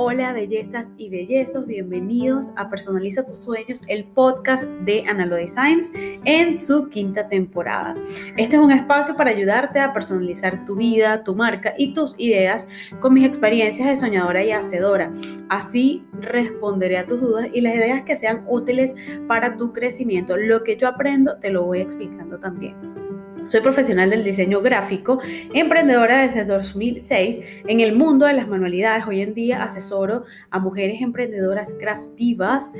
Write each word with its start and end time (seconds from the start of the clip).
Hola 0.00 0.32
bellezas 0.32 0.90
y 0.96 1.10
bellezos, 1.10 1.66
bienvenidos 1.66 2.52
a 2.54 2.70
Personaliza 2.70 3.24
tus 3.24 3.36
sueños, 3.38 3.82
el 3.88 4.04
podcast 4.04 4.62
de 4.62 5.02
Analo 5.08 5.34
Designs 5.34 5.90
en 6.24 6.56
su 6.56 6.88
quinta 6.88 7.28
temporada. 7.28 7.96
Este 8.36 8.54
es 8.54 8.62
un 8.62 8.70
espacio 8.70 9.16
para 9.16 9.30
ayudarte 9.30 9.80
a 9.80 9.92
personalizar 9.92 10.64
tu 10.64 10.76
vida, 10.76 11.24
tu 11.24 11.34
marca 11.34 11.74
y 11.76 11.94
tus 11.94 12.14
ideas 12.16 12.68
con 13.00 13.12
mis 13.12 13.24
experiencias 13.24 13.88
de 13.88 13.96
soñadora 13.96 14.44
y 14.44 14.52
hacedora. 14.52 15.12
Así 15.48 16.04
responderé 16.12 16.98
a 16.98 17.06
tus 17.06 17.20
dudas 17.20 17.48
y 17.52 17.60
las 17.60 17.74
ideas 17.74 18.04
que 18.04 18.14
sean 18.14 18.44
útiles 18.46 18.94
para 19.26 19.56
tu 19.56 19.72
crecimiento. 19.72 20.36
Lo 20.36 20.62
que 20.62 20.76
yo 20.76 20.86
aprendo 20.86 21.38
te 21.40 21.50
lo 21.50 21.64
voy 21.64 21.80
explicando 21.80 22.38
también. 22.38 22.97
Soy 23.48 23.62
profesional 23.62 24.10
del 24.10 24.24
diseño 24.24 24.60
gráfico, 24.60 25.20
emprendedora 25.54 26.28
desde 26.28 26.44
2006 26.44 27.40
en 27.66 27.80
el 27.80 27.96
mundo 27.96 28.26
de 28.26 28.34
las 28.34 28.46
manualidades. 28.46 29.06
Hoy 29.06 29.22
en 29.22 29.32
día 29.32 29.62
asesoro 29.62 30.24
a 30.50 30.58
mujeres 30.58 31.00
emprendedoras 31.00 31.74
craftivas 31.80 32.70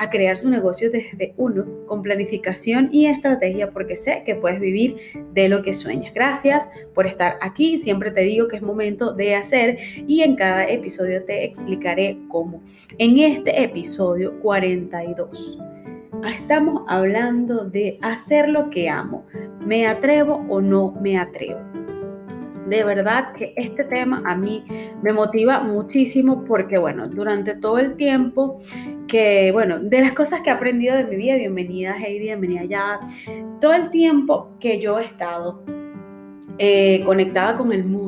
a 0.00 0.10
crear 0.10 0.36
su 0.36 0.50
negocio 0.50 0.90
desde 0.90 1.32
uno, 1.36 1.64
con 1.86 2.02
planificación 2.02 2.88
y 2.90 3.06
estrategia, 3.06 3.70
porque 3.70 3.94
sé 3.94 4.24
que 4.26 4.34
puedes 4.34 4.58
vivir 4.58 4.96
de 5.32 5.48
lo 5.48 5.62
que 5.62 5.72
sueñas. 5.72 6.12
Gracias 6.12 6.68
por 6.92 7.06
estar 7.06 7.38
aquí. 7.40 7.78
Siempre 7.78 8.10
te 8.10 8.22
digo 8.22 8.48
que 8.48 8.56
es 8.56 8.62
momento 8.62 9.12
de 9.12 9.36
hacer 9.36 9.78
y 10.08 10.22
en 10.22 10.34
cada 10.34 10.64
episodio 10.64 11.24
te 11.24 11.44
explicaré 11.44 12.18
cómo. 12.26 12.64
En 12.98 13.16
este 13.18 13.62
episodio 13.62 14.40
42 14.40 15.60
estamos 16.24 16.82
hablando 16.88 17.64
de 17.64 17.98
hacer 18.02 18.48
lo 18.48 18.70
que 18.70 18.88
amo. 18.88 19.26
¿Me 19.64 19.86
atrevo 19.86 20.44
o 20.48 20.60
no 20.60 20.92
me 21.00 21.18
atrevo? 21.18 21.60
De 22.68 22.82
verdad 22.82 23.32
que 23.34 23.52
este 23.56 23.84
tema 23.84 24.22
a 24.26 24.34
mí 24.34 24.64
me 25.02 25.12
motiva 25.12 25.60
muchísimo 25.60 26.44
porque, 26.44 26.78
bueno, 26.78 27.08
durante 27.08 27.54
todo 27.54 27.78
el 27.78 27.94
tiempo 27.94 28.58
que, 29.06 29.50
bueno, 29.52 29.78
de 29.78 30.00
las 30.00 30.12
cosas 30.12 30.40
que 30.40 30.50
he 30.50 30.52
aprendido 30.52 30.96
de 30.96 31.04
mi 31.04 31.16
vida, 31.16 31.36
bienvenida 31.36 31.96
Heidi, 31.96 32.20
bienvenida 32.20 32.64
ya, 32.64 33.00
todo 33.60 33.74
el 33.74 33.90
tiempo 33.90 34.50
que 34.58 34.80
yo 34.80 34.98
he 34.98 35.04
estado 35.04 35.62
eh, 36.58 37.02
conectada 37.04 37.54
con 37.54 37.70
el 37.70 37.84
mundo 37.84 38.05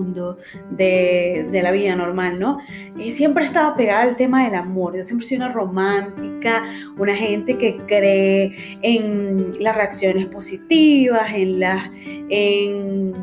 de, 0.70 1.48
la 1.62 1.72
vida 1.72 1.96
normal, 1.96 2.38
¿no? 2.38 2.58
Y 2.96 3.12
siempre 3.12 3.44
estaba 3.44 3.76
pegada 3.76 4.02
al 4.02 4.16
tema 4.16 4.44
del 4.44 4.54
amor. 4.54 4.96
Yo 4.96 5.04
siempre 5.04 5.26
soy 5.26 5.36
una 5.36 5.52
romántica, 5.52 6.64
una 6.96 7.14
gente 7.14 7.58
que 7.58 7.76
cree 7.86 8.78
en 8.82 9.50
las 9.60 9.76
reacciones 9.76 10.26
positivas, 10.26 11.30
en 11.34 11.60
las, 11.60 11.90
en, 12.28 13.14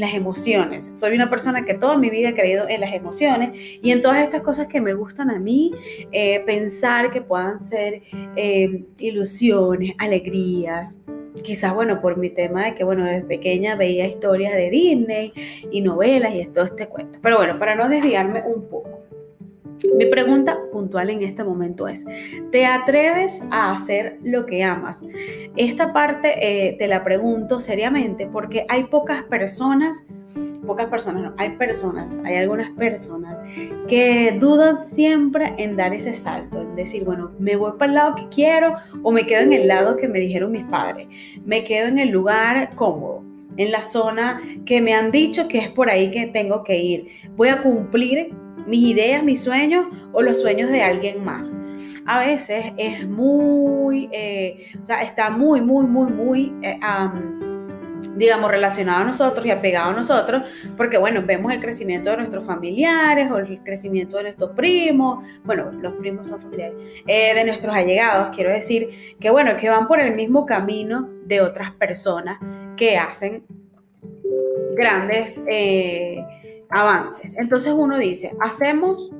las 0.00 0.14
emociones. 0.14 0.90
Soy 0.94 1.14
una 1.14 1.30
persona 1.30 1.64
que 1.64 1.74
toda 1.74 1.96
mi 1.96 2.10
vida 2.10 2.30
he 2.30 2.34
creído 2.34 2.68
en 2.68 2.80
las 2.80 2.92
emociones 2.92 3.56
y 3.82 3.90
en 3.90 4.02
todas 4.02 4.22
estas 4.22 4.42
cosas 4.42 4.66
que 4.66 4.80
me 4.80 4.94
gustan 4.94 5.30
a 5.30 5.38
mí, 5.38 5.72
eh, 6.12 6.40
pensar 6.46 7.12
que 7.12 7.20
puedan 7.20 7.66
ser 7.68 8.02
eh, 8.36 8.84
ilusiones, 8.98 9.94
alegrías, 9.98 10.98
quizás, 11.42 11.74
bueno, 11.74 12.00
por 12.00 12.16
mi 12.16 12.30
tema 12.30 12.64
de 12.64 12.74
que, 12.74 12.84
bueno, 12.84 13.04
desde 13.04 13.22
pequeña 13.22 13.76
veía 13.76 14.06
historias 14.06 14.54
de 14.54 14.70
Disney 14.70 15.32
y 15.70 15.80
novelas 15.80 16.34
y 16.34 16.46
todo 16.46 16.64
este 16.64 16.86
cuento. 16.88 17.18
Pero 17.22 17.36
bueno, 17.36 17.58
para 17.58 17.74
no 17.74 17.88
desviarme 17.88 18.42
un 18.42 18.68
poco. 18.68 18.99
Mi 19.96 20.06
pregunta 20.06 20.58
puntual 20.72 21.10
en 21.10 21.22
este 21.22 21.44
momento 21.44 21.88
es, 21.88 22.04
¿te 22.50 22.66
atreves 22.66 23.42
a 23.50 23.72
hacer 23.72 24.18
lo 24.22 24.46
que 24.46 24.62
amas? 24.62 25.02
Esta 25.56 25.92
parte 25.92 26.34
eh, 26.40 26.76
te 26.78 26.86
la 26.86 27.02
pregunto 27.02 27.60
seriamente 27.60 28.26
porque 28.26 28.66
hay 28.68 28.84
pocas 28.84 29.22
personas 29.24 30.06
pocas 30.66 30.86
personas, 30.86 31.22
no, 31.22 31.34
hay 31.36 31.50
personas, 31.56 32.20
hay 32.24 32.36
algunas 32.36 32.70
personas 32.70 33.36
que 33.88 34.36
dudan 34.38 34.84
siempre 34.84 35.54
en 35.58 35.76
dar 35.76 35.92
ese 35.92 36.14
salto, 36.14 36.60
en 36.60 36.76
decir, 36.76 37.04
bueno, 37.04 37.32
me 37.40 37.56
voy 37.56 37.72
para 37.78 37.86
el 37.86 37.94
lado 37.94 38.14
que 38.14 38.28
quiero 38.28 38.74
o 39.02 39.10
me 39.10 39.26
quedo 39.26 39.40
en 39.42 39.52
el 39.52 39.66
lado 39.66 39.96
que 39.96 40.06
me 40.06 40.20
dijeron 40.20 40.52
mis 40.52 40.64
padres, 40.64 41.08
me 41.44 41.64
quedo 41.64 41.88
en 41.88 41.98
el 41.98 42.10
lugar 42.10 42.74
cómodo, 42.76 43.24
en 43.56 43.72
la 43.72 43.82
zona 43.82 44.40
que 44.64 44.80
me 44.80 44.94
han 44.94 45.10
dicho 45.10 45.48
que 45.48 45.58
es 45.58 45.68
por 45.68 45.90
ahí 45.90 46.10
que 46.10 46.26
tengo 46.26 46.62
que 46.62 46.78
ir, 46.78 47.08
voy 47.36 47.48
a 47.48 47.62
cumplir 47.62 48.32
mis 48.70 48.84
ideas, 48.84 49.22
mis 49.22 49.42
sueños 49.42 49.86
o 50.12 50.22
los 50.22 50.40
sueños 50.40 50.70
de 50.70 50.82
alguien 50.82 51.24
más. 51.24 51.52
A 52.06 52.20
veces 52.20 52.72
es 52.76 53.06
muy, 53.06 54.08
eh, 54.12 54.68
o 54.80 54.86
sea, 54.86 55.02
está 55.02 55.28
muy, 55.30 55.60
muy, 55.60 55.86
muy, 55.86 56.10
muy... 56.12 56.54
Eh, 56.62 56.78
digamos, 58.16 58.50
relacionado 58.50 59.02
a 59.02 59.04
nosotros 59.04 59.46
y 59.46 59.50
apegado 59.50 59.90
a 59.90 59.94
nosotros, 59.94 60.42
porque 60.76 60.98
bueno, 60.98 61.22
vemos 61.24 61.52
el 61.52 61.60
crecimiento 61.60 62.10
de 62.10 62.18
nuestros 62.18 62.44
familiares 62.44 63.30
o 63.30 63.38
el 63.38 63.62
crecimiento 63.62 64.16
de 64.16 64.24
nuestros 64.24 64.50
primos, 64.50 65.24
bueno, 65.44 65.70
los 65.70 65.94
primos 65.94 66.26
son 66.26 66.40
familiares, 66.40 66.76
eh, 67.06 67.34
de 67.34 67.44
nuestros 67.44 67.74
allegados, 67.74 68.34
quiero 68.34 68.50
decir, 68.50 69.16
que 69.18 69.30
bueno, 69.30 69.56
que 69.56 69.68
van 69.68 69.86
por 69.86 70.00
el 70.00 70.14
mismo 70.14 70.46
camino 70.46 71.08
de 71.24 71.40
otras 71.40 71.72
personas 71.72 72.38
que 72.76 72.96
hacen 72.96 73.44
grandes 74.74 75.40
avances. 76.70 77.36
Entonces 77.36 77.72
uno 77.76 77.98
dice, 77.98 78.36
hacemos 78.40 79.10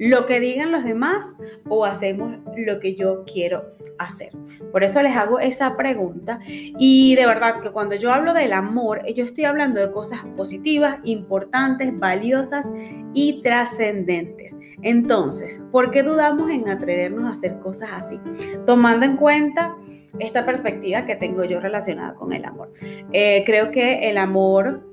lo 0.00 0.24
que 0.24 0.40
digan 0.40 0.72
los 0.72 0.82
demás 0.82 1.36
o 1.68 1.84
hacemos 1.84 2.38
lo 2.56 2.80
que 2.80 2.94
yo 2.94 3.24
quiero 3.30 3.76
hacer. 3.98 4.30
Por 4.72 4.82
eso 4.82 5.02
les 5.02 5.14
hago 5.14 5.38
esa 5.40 5.76
pregunta 5.76 6.40
y 6.46 7.14
de 7.16 7.26
verdad 7.26 7.60
que 7.60 7.70
cuando 7.70 7.96
yo 7.96 8.10
hablo 8.10 8.32
del 8.32 8.54
amor, 8.54 9.04
yo 9.14 9.26
estoy 9.26 9.44
hablando 9.44 9.78
de 9.78 9.92
cosas 9.92 10.20
positivas, 10.38 11.00
importantes, 11.04 11.96
valiosas 11.98 12.72
y 13.12 13.42
trascendentes. 13.42 14.56
Entonces, 14.80 15.62
¿por 15.70 15.90
qué 15.90 16.02
dudamos 16.02 16.50
en 16.50 16.70
atrevernos 16.70 17.28
a 17.28 17.34
hacer 17.34 17.58
cosas 17.58 17.90
así? 17.92 18.18
Tomando 18.66 19.04
en 19.04 19.18
cuenta 19.18 19.76
esta 20.18 20.46
perspectiva 20.46 21.04
que 21.04 21.16
tengo 21.16 21.44
yo 21.44 21.60
relacionada 21.60 22.14
con 22.14 22.32
el 22.32 22.46
amor. 22.46 22.72
Eh, 23.12 23.42
creo 23.44 23.70
que 23.70 24.08
el 24.08 24.16
amor 24.16 24.89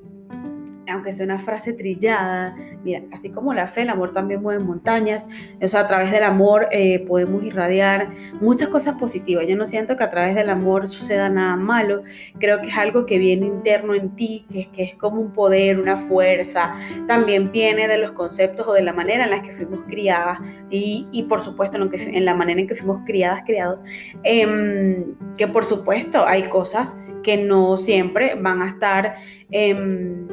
aunque 0.90 1.14
sea 1.14 1.26
una 1.26 1.40
frase 1.40 1.74
trillada, 1.74 2.56
mira, 2.84 3.02
así 3.12 3.30
como 3.30 3.54
la 3.54 3.68
fe, 3.68 3.82
el 3.82 3.90
amor 3.90 4.14
también 4.14 4.42
mueve 4.42 4.64
montañas, 4.64 5.26
o 5.62 5.68
sea, 5.68 5.82
a 5.82 5.88
través 5.88 6.12
del 6.12 6.24
amor 6.24 6.68
eh, 6.72 7.00
podemos 7.08 7.44
irradiar 7.44 8.10
muchas 8.40 8.70
cosas 8.70 8.96
positivas. 8.98 9.46
Yo 9.48 9.56
no 9.56 9.68
siento 9.68 9.98
que 9.98 10.04
a 10.04 10.10
través 10.10 10.36
del 10.36 10.50
amor 10.50 10.88
suceda 10.88 11.30
nada 11.30 11.56
malo, 11.56 12.04
creo 12.40 12.62
que 12.62 12.68
es 12.68 12.78
algo 12.78 13.06
que 13.06 13.18
viene 13.20 13.46
interno 13.46 13.94
en 13.94 14.16
ti, 14.16 14.46
que, 14.52 14.70
que 14.72 14.84
es 14.84 14.96
como 14.96 15.22
un 15.22 15.32
poder, 15.32 15.80
una 15.80 15.98
fuerza, 15.98 16.76
también 17.08 17.52
viene 17.52 17.88
de 17.88 17.98
los 17.98 18.12
conceptos 18.12 18.68
o 18.68 18.74
de 18.74 18.82
la 18.82 18.94
manera 18.94 19.26
en 19.26 19.32
la 19.32 19.42
que 19.42 19.52
fuimos 19.52 19.82
criadas 19.88 20.40
y, 20.70 21.08
y 21.12 21.24
por 21.24 21.40
supuesto 21.40 21.78
en, 21.78 22.26
la 22.26 22.34
manera 22.34 22.60
en 22.60 22.68
que 22.68 22.76
fuimos 22.76 23.02
criadas, 23.06 23.44
criados, 23.46 23.84
em, 24.24 25.16
que 25.38 25.48
por 25.48 25.66
supuesto 25.66 26.26
hay 26.26 26.44
cosas 26.44 26.98
que 27.24 27.38
no 27.38 27.78
siempre 27.78 28.36
van 28.36 28.62
a 28.62 28.68
estar... 28.68 29.16
Eh, 29.52 30.28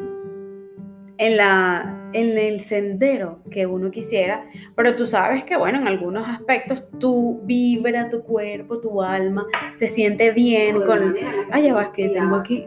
en, 1.19 1.37
la, 1.37 2.11
en 2.13 2.37
el 2.39 2.61
sendero 2.61 3.41
que 3.51 3.67
uno 3.67 3.91
quisiera, 3.91 4.47
pero 4.75 4.97
tú 4.97 5.07
sabes 5.07 5.45
que, 5.45 5.57
bueno, 5.57 5.79
en 5.79 5.89
algunos 5.89 6.29
aspectos 6.29 6.85
tu 6.99 7.41
vibra, 7.45 8.11
tu 8.11 8.23
cuerpo, 8.23 8.81
tu 8.81 9.03
alma 9.03 9.47
se 9.77 9.89
siente 9.89 10.33
bien 10.33 10.83
con... 10.83 11.17
Ah, 11.51 11.61
ya 11.61 11.75
vas 11.75 11.91
que 11.91 12.09
tengo 12.09 12.37
aquí. 12.37 12.65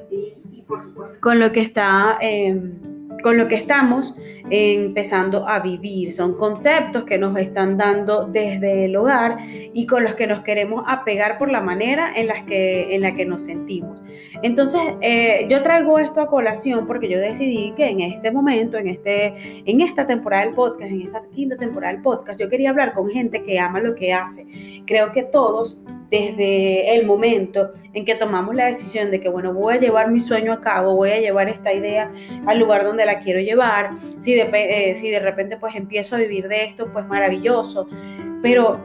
Con 1.19 1.39
lo 1.39 1.51
que 1.51 1.61
está... 1.61 2.17
Em, 2.21 2.86
con 3.23 3.37
lo 3.37 3.47
que 3.47 3.55
estamos 3.55 4.15
empezando 4.49 5.47
a 5.47 5.59
vivir. 5.59 6.13
Son 6.13 6.35
conceptos 6.37 7.03
que 7.03 7.17
nos 7.17 7.37
están 7.37 7.77
dando 7.77 8.25
desde 8.25 8.85
el 8.85 8.95
hogar 8.95 9.37
y 9.73 9.85
con 9.85 10.03
los 10.03 10.15
que 10.15 10.27
nos 10.27 10.41
queremos 10.41 10.83
apegar 10.87 11.37
por 11.37 11.51
la 11.51 11.61
manera 11.61 12.11
en, 12.15 12.27
las 12.27 12.43
que, 12.43 12.95
en 12.95 13.01
la 13.01 13.15
que 13.15 13.25
nos 13.25 13.43
sentimos. 13.43 14.01
Entonces, 14.41 14.81
eh, 15.01 15.47
yo 15.49 15.61
traigo 15.63 15.99
esto 15.99 16.21
a 16.21 16.27
colación 16.27 16.87
porque 16.87 17.09
yo 17.09 17.19
decidí 17.19 17.73
que 17.75 17.89
en 17.89 18.01
este 18.01 18.31
momento, 18.31 18.77
en, 18.77 18.87
este, 18.87 19.33
en 19.65 19.81
esta 19.81 20.07
temporada 20.07 20.45
del 20.45 20.53
podcast, 20.53 20.91
en 20.91 21.01
esta 21.01 21.21
quinta 21.33 21.57
temporada 21.57 21.93
del 21.93 22.01
podcast, 22.01 22.39
yo 22.39 22.49
quería 22.49 22.69
hablar 22.69 22.93
con 22.93 23.09
gente 23.09 23.43
que 23.43 23.59
ama 23.59 23.79
lo 23.79 23.95
que 23.95 24.13
hace. 24.13 24.45
Creo 24.85 25.11
que 25.11 25.23
todos 25.23 25.79
desde 26.09 26.95
el 26.95 27.05
momento 27.05 27.71
en 27.93 28.05
que 28.05 28.15
tomamos 28.15 28.55
la 28.55 28.65
decisión 28.65 29.11
de 29.11 29.19
que, 29.19 29.29
bueno, 29.29 29.53
voy 29.53 29.75
a 29.75 29.79
llevar 29.79 30.09
mi 30.09 30.19
sueño 30.19 30.53
a 30.53 30.61
cabo, 30.61 30.95
voy 30.95 31.11
a 31.11 31.19
llevar 31.19 31.49
esta 31.49 31.73
idea 31.73 32.11
al 32.45 32.59
lugar 32.59 32.83
donde 32.83 33.05
la 33.05 33.19
quiero 33.19 33.39
llevar, 33.39 33.91
si 34.19 34.33
de, 34.33 34.49
eh, 34.53 34.95
si 34.95 35.09
de 35.09 35.19
repente 35.19 35.57
pues 35.57 35.75
empiezo 35.75 36.15
a 36.15 36.19
vivir 36.19 36.47
de 36.47 36.65
esto, 36.65 36.91
pues 36.91 37.05
maravilloso, 37.07 37.87
pero 38.41 38.79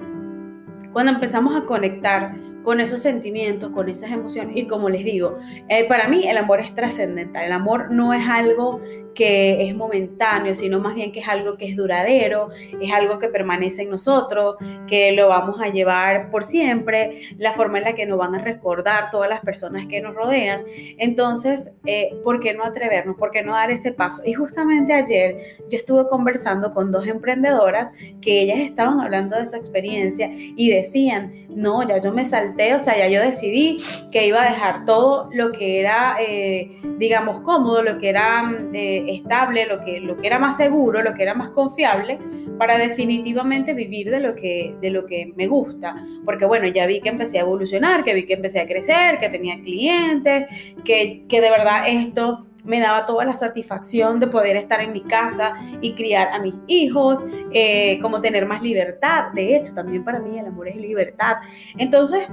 cuando 0.92 1.12
empezamos 1.12 1.56
a 1.56 1.64
conectar 1.64 2.34
con 2.62 2.80
esos 2.80 3.02
sentimientos, 3.02 3.70
con 3.70 3.88
esas 3.88 4.10
emociones. 4.10 4.56
Y 4.56 4.66
como 4.66 4.88
les 4.88 5.04
digo, 5.04 5.38
eh, 5.68 5.86
para 5.88 6.08
mí 6.08 6.26
el 6.26 6.36
amor 6.36 6.60
es 6.60 6.74
trascendental. 6.74 7.44
El 7.44 7.52
amor 7.52 7.90
no 7.90 8.14
es 8.14 8.26
algo 8.28 8.80
que 9.14 9.68
es 9.68 9.74
momentáneo, 9.74 10.54
sino 10.54 10.80
más 10.80 10.94
bien 10.94 11.12
que 11.12 11.20
es 11.20 11.28
algo 11.28 11.56
que 11.56 11.68
es 11.68 11.76
duradero, 11.76 12.50
es 12.80 12.92
algo 12.92 13.18
que 13.18 13.28
permanece 13.28 13.82
en 13.82 13.90
nosotros, 13.90 14.56
que 14.86 15.12
lo 15.12 15.28
vamos 15.28 15.60
a 15.60 15.68
llevar 15.68 16.30
por 16.30 16.44
siempre, 16.44 17.22
la 17.38 17.52
forma 17.52 17.78
en 17.78 17.84
la 17.84 17.94
que 17.94 18.06
nos 18.06 18.18
van 18.18 18.34
a 18.34 18.38
recordar 18.38 19.10
todas 19.10 19.28
las 19.28 19.40
personas 19.40 19.86
que 19.86 20.00
nos 20.00 20.14
rodean. 20.14 20.62
Entonces, 20.98 21.74
eh, 21.84 22.14
¿por 22.24 22.40
qué 22.40 22.54
no 22.54 22.64
atrevernos? 22.64 23.16
¿Por 23.16 23.30
qué 23.30 23.42
no 23.42 23.52
dar 23.52 23.70
ese 23.70 23.92
paso? 23.92 24.22
Y 24.24 24.32
justamente 24.34 24.92
ayer 24.92 25.36
yo 25.70 25.76
estuve 25.76 26.08
conversando 26.08 26.72
con 26.72 26.92
dos 26.92 27.06
emprendedoras 27.06 27.90
que 28.20 28.42
ellas 28.42 28.58
estaban 28.58 29.00
hablando 29.00 29.36
de 29.36 29.46
su 29.46 29.56
experiencia 29.56 30.30
y 30.32 30.70
decían, 30.70 31.46
no, 31.48 31.86
ya 31.86 32.00
yo 32.00 32.12
me 32.12 32.24
salté, 32.24 32.74
o 32.74 32.78
sea, 32.78 32.96
ya 32.96 33.08
yo 33.08 33.20
decidí 33.20 33.78
que 34.10 34.26
iba 34.26 34.42
a 34.42 34.48
dejar 34.48 34.84
todo 34.84 35.28
lo 35.32 35.52
que 35.52 35.80
era, 35.80 36.16
eh, 36.20 36.80
digamos, 36.98 37.40
cómodo, 37.40 37.82
lo 37.82 37.98
que 37.98 38.08
era 38.08 38.50
eh, 38.72 39.01
estable, 39.08 39.66
lo 39.66 39.84
que, 39.84 40.00
lo 40.00 40.16
que 40.16 40.26
era 40.26 40.38
más 40.38 40.56
seguro, 40.56 41.02
lo 41.02 41.14
que 41.14 41.22
era 41.22 41.34
más 41.34 41.50
confiable, 41.50 42.18
para 42.58 42.78
definitivamente 42.78 43.74
vivir 43.74 44.10
de 44.10 44.20
lo, 44.20 44.34
que, 44.34 44.74
de 44.80 44.90
lo 44.90 45.06
que 45.06 45.32
me 45.36 45.46
gusta. 45.46 45.96
Porque 46.24 46.44
bueno, 46.44 46.66
ya 46.68 46.86
vi 46.86 47.00
que 47.00 47.08
empecé 47.08 47.38
a 47.38 47.42
evolucionar, 47.42 48.04
que 48.04 48.14
vi 48.14 48.26
que 48.26 48.34
empecé 48.34 48.60
a 48.60 48.66
crecer, 48.66 49.18
que 49.18 49.28
tenía 49.28 49.60
clientes, 49.60 50.46
que, 50.84 51.24
que 51.28 51.40
de 51.40 51.50
verdad 51.50 51.88
esto 51.88 52.46
me 52.64 52.80
daba 52.80 53.06
toda 53.06 53.24
la 53.24 53.34
satisfacción 53.34 54.20
de 54.20 54.28
poder 54.28 54.56
estar 54.56 54.80
en 54.80 54.92
mi 54.92 55.00
casa 55.00 55.54
y 55.80 55.94
criar 55.94 56.28
a 56.28 56.38
mis 56.38 56.54
hijos, 56.66 57.22
eh, 57.52 57.98
como 58.00 58.20
tener 58.20 58.46
más 58.46 58.62
libertad. 58.62 59.32
De 59.32 59.56
hecho, 59.56 59.74
también 59.74 60.04
para 60.04 60.20
mí 60.20 60.38
el 60.38 60.46
amor 60.46 60.68
es 60.68 60.76
libertad. 60.76 61.38
Entonces, 61.76 62.28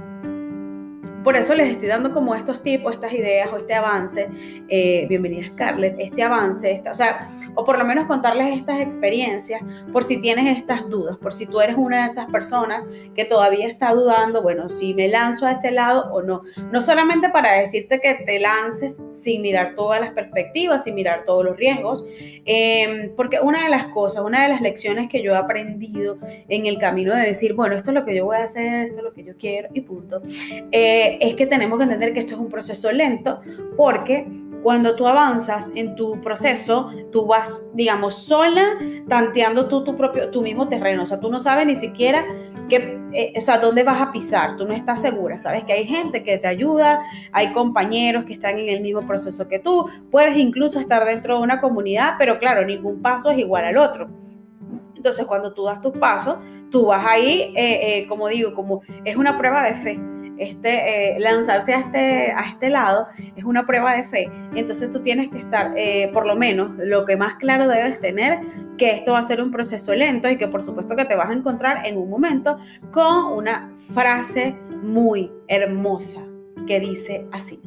por 1.22 1.36
eso 1.36 1.54
les 1.54 1.70
estoy 1.70 1.88
dando 1.88 2.12
como 2.12 2.34
estos 2.34 2.62
tipos, 2.62 2.94
estas 2.94 3.12
ideas 3.12 3.52
o 3.52 3.58
este 3.58 3.74
avance. 3.74 4.28
Eh, 4.68 5.06
bienvenida 5.08 5.48
Scarlett, 5.48 5.96
este 5.98 6.22
avance, 6.22 6.70
esta, 6.70 6.90
o 6.90 6.94
sea, 6.94 7.28
o 7.54 7.64
por 7.64 7.78
lo 7.78 7.84
menos 7.84 8.06
contarles 8.06 8.56
estas 8.56 8.80
experiencias 8.80 9.60
por 9.92 10.04
si 10.04 10.20
tienes 10.20 10.56
estas 10.56 10.88
dudas, 10.88 11.18
por 11.18 11.32
si 11.32 11.46
tú 11.46 11.60
eres 11.60 11.76
una 11.76 12.04
de 12.04 12.12
esas 12.12 12.30
personas 12.30 12.84
que 13.14 13.24
todavía 13.24 13.66
está 13.66 13.92
dudando, 13.92 14.42
bueno, 14.42 14.70
si 14.70 14.94
me 14.94 15.08
lanzo 15.08 15.46
a 15.46 15.52
ese 15.52 15.70
lado 15.70 16.12
o 16.12 16.22
no. 16.22 16.42
No 16.72 16.80
solamente 16.80 17.28
para 17.28 17.52
decirte 17.52 18.00
que 18.00 18.14
te 18.14 18.40
lances 18.40 18.98
sin 19.10 19.42
mirar 19.42 19.74
todas 19.74 20.00
las 20.00 20.12
perspectivas, 20.12 20.84
sin 20.84 20.94
mirar 20.94 21.24
todos 21.24 21.44
los 21.44 21.56
riesgos, 21.56 22.04
em, 22.46 23.14
porque 23.14 23.40
una 23.40 23.64
de 23.64 23.70
las 23.70 23.86
cosas, 23.88 24.24
una 24.24 24.42
de 24.42 24.48
las 24.48 24.60
lecciones 24.60 25.08
que 25.08 25.22
yo 25.22 25.32
he 25.32 25.36
aprendido 25.36 26.18
en 26.48 26.66
el 26.66 26.78
camino 26.78 27.14
de 27.14 27.22
decir, 27.22 27.54
bueno, 27.54 27.76
esto 27.76 27.90
es 27.90 27.94
lo 27.94 28.04
que 28.04 28.14
yo 28.16 28.24
voy 28.24 28.36
a 28.36 28.44
hacer, 28.44 28.86
esto 28.86 28.98
es 28.98 29.04
lo 29.04 29.12
que 29.12 29.24
yo 29.24 29.36
quiero 29.36 29.68
y 29.74 29.82
punto. 29.82 30.22
Eh, 30.72 31.09
es 31.20 31.34
que 31.34 31.46
tenemos 31.46 31.78
que 31.78 31.84
entender 31.84 32.12
que 32.12 32.20
esto 32.20 32.34
es 32.34 32.40
un 32.40 32.48
proceso 32.48 32.90
lento 32.92 33.40
porque 33.76 34.26
cuando 34.62 34.94
tú 34.94 35.06
avanzas 35.06 35.72
en 35.74 35.96
tu 35.96 36.20
proceso, 36.20 36.90
tú 37.10 37.26
vas, 37.26 37.66
digamos, 37.72 38.14
sola, 38.14 38.78
tanteando 39.08 39.68
tú 39.68 39.84
tu 39.84 39.96
propio, 39.96 40.30
tu 40.30 40.42
mismo 40.42 40.68
terreno. 40.68 41.04
O 41.04 41.06
sea, 41.06 41.18
tú 41.18 41.30
no 41.30 41.40
sabes 41.40 41.66
ni 41.66 41.76
siquiera 41.76 42.26
que, 42.68 42.98
eh, 43.12 43.32
o 43.36 43.40
sea, 43.40 43.58
dónde 43.58 43.82
vas 43.82 44.00
a 44.00 44.12
pisar. 44.12 44.56
Tú 44.56 44.66
no 44.66 44.74
estás 44.74 45.00
segura. 45.00 45.38
Sabes 45.38 45.64
que 45.64 45.72
hay 45.72 45.84
gente 45.84 46.22
que 46.22 46.36
te 46.38 46.48
ayuda, 46.48 47.00
hay 47.32 47.52
compañeros 47.52 48.24
que 48.24 48.34
están 48.34 48.58
en 48.58 48.68
el 48.68 48.80
mismo 48.82 49.06
proceso 49.06 49.48
que 49.48 49.58
tú. 49.58 49.88
Puedes 50.10 50.36
incluso 50.36 50.78
estar 50.78 51.04
dentro 51.06 51.36
de 51.36 51.42
una 51.42 51.60
comunidad, 51.60 52.14
pero 52.18 52.38
claro, 52.38 52.64
ningún 52.66 53.00
paso 53.00 53.30
es 53.30 53.38
igual 53.38 53.64
al 53.64 53.78
otro. 53.78 54.08
Entonces, 54.94 55.24
cuando 55.24 55.54
tú 55.54 55.64
das 55.64 55.80
tus 55.80 55.96
pasos, 55.96 56.36
tú 56.70 56.86
vas 56.86 57.06
ahí, 57.06 57.54
eh, 57.56 57.98
eh, 57.98 58.06
como 58.06 58.28
digo, 58.28 58.54
como 58.54 58.82
es 59.04 59.16
una 59.16 59.38
prueba 59.38 59.64
de 59.64 59.74
fe 59.76 60.09
este, 60.40 61.16
eh, 61.16 61.20
lanzarse 61.20 61.74
a 61.74 61.78
este, 61.78 62.32
a 62.32 62.40
este 62.48 62.70
lado 62.70 63.08
es 63.36 63.44
una 63.44 63.66
prueba 63.66 63.94
de 63.94 64.04
fe. 64.04 64.30
Entonces 64.54 64.90
tú 64.90 65.02
tienes 65.02 65.28
que 65.28 65.38
estar, 65.38 65.72
eh, 65.76 66.10
por 66.14 66.26
lo 66.26 66.34
menos, 66.34 66.70
lo 66.78 67.04
que 67.04 67.16
más 67.16 67.34
claro 67.34 67.68
debes 67.68 68.00
tener, 68.00 68.38
que 68.78 68.92
esto 68.92 69.12
va 69.12 69.18
a 69.18 69.22
ser 69.22 69.42
un 69.42 69.50
proceso 69.50 69.94
lento 69.94 70.30
y 70.30 70.38
que 70.38 70.48
por 70.48 70.62
supuesto 70.62 70.96
que 70.96 71.04
te 71.04 71.14
vas 71.14 71.28
a 71.28 71.34
encontrar 71.34 71.86
en 71.86 71.98
un 71.98 72.08
momento 72.08 72.58
con 72.90 73.26
una 73.26 73.70
frase 73.92 74.56
muy 74.82 75.30
hermosa 75.46 76.22
que 76.66 76.80
dice 76.80 77.26
así. 77.32 77.60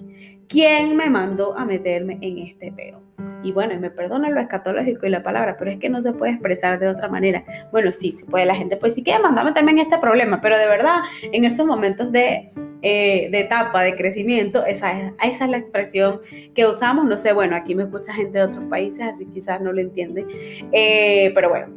¿Quién 0.48 0.96
me 0.96 1.10
mandó 1.12 1.56
a 1.56 1.66
meterme 1.66 2.18
en 2.22 2.40
este 2.40 2.72
peo? 2.72 3.04
Y 3.44 3.52
bueno, 3.52 3.74
y 3.74 3.78
me 3.78 3.92
perdona 3.92 4.30
lo 4.30 4.40
escatológico 4.40 5.06
y 5.06 5.10
la 5.10 5.22
palabra, 5.22 5.58
pero 5.58 5.72
es 5.72 5.78
que 5.78 5.90
no 5.90 6.02
se 6.02 6.14
puede 6.14 6.32
expresar 6.32 6.80
de 6.80 6.88
otra 6.88 7.10
manera. 7.10 7.44
Bueno, 7.72 7.92
sí, 7.92 8.14
se 8.14 8.26
puede, 8.26 8.46
la 8.46 8.56
gente 8.56 8.78
pues 8.78 8.96
sí 8.96 9.04
que 9.04 9.18
mandame 9.20 9.52
también 9.52 9.80
este 9.80 9.98
problema, 9.98 10.42
pero 10.42 10.58
de 10.58 10.66
verdad, 10.66 11.00
en 11.32 11.44
estos 11.44 11.66
momentos 11.66 12.12
de, 12.12 12.52
eh, 12.84 13.30
de 13.32 13.40
etapa, 13.40 13.82
de 13.82 13.96
crecimiento, 13.96 14.66
esa 14.66 15.00
es, 15.00 15.14
esa 15.24 15.46
es 15.46 15.50
la 15.52 15.58
expresión 15.58 16.20
que 16.54 16.66
usamos. 16.66 17.06
No 17.06 17.18
sé, 17.18 17.34
bueno, 17.34 17.56
aquí 17.56 17.76
me 17.76 17.84
escucha 17.84 18.14
gente 18.14 18.38
de 18.38 18.44
otros 18.44 18.66
países, 18.66 19.02
así 19.02 19.26
quizás 19.26 19.62
no 19.62 19.72
lo 19.72 19.80
entiende, 19.82 20.26
eh, 20.72 21.32
pero 21.34 21.50
bueno, 21.50 21.68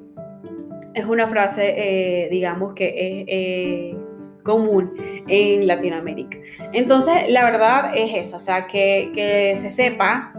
es 0.95 1.05
una 1.05 1.29
frase, 1.29 1.75
eh, 1.77 2.29
digamos, 2.31 2.75
que 2.75 3.25
es 3.27 3.97
común 4.43 4.93
en 5.29 5.67
Latinoamérica. 5.67 6.39
Entonces, 6.73 7.29
la 7.29 7.45
verdad 7.45 7.93
es 7.97 8.13
eso, 8.15 8.37
o 8.37 8.41
sea, 8.41 8.67
que, 8.67 9.11
que 9.15 9.57
se 9.57 9.71
sepa 9.71 10.33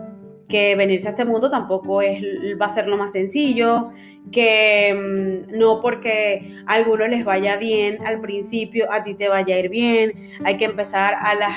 que 0.48 0.76
venirse 0.76 1.08
a 1.08 1.12
este 1.12 1.26
mundo 1.26 1.50
tampoco 1.50 2.02
es, 2.02 2.22
va 2.60 2.68
a 2.68 2.74
ser 2.74 2.88
lo 2.88 2.98
más 2.98 3.12
sencillo, 3.12 3.92
que 4.32 4.94
mm, 4.94 5.58
no 5.58 5.82
porque 5.82 6.56
a 6.66 6.74
algunos 6.76 7.10
les 7.10 7.26
vaya 7.26 7.58
bien 7.58 8.06
al 8.06 8.22
principio, 8.22 8.92
a 8.92 9.04
ti 9.04 9.14
te 9.16 9.28
vaya 9.28 9.56
a 9.56 9.60
ir 9.60 9.70
bien, 9.70 10.14
hay 10.44 10.58
que 10.58 10.66
empezar 10.66 11.16
a 11.20 11.36
las, 11.36 11.54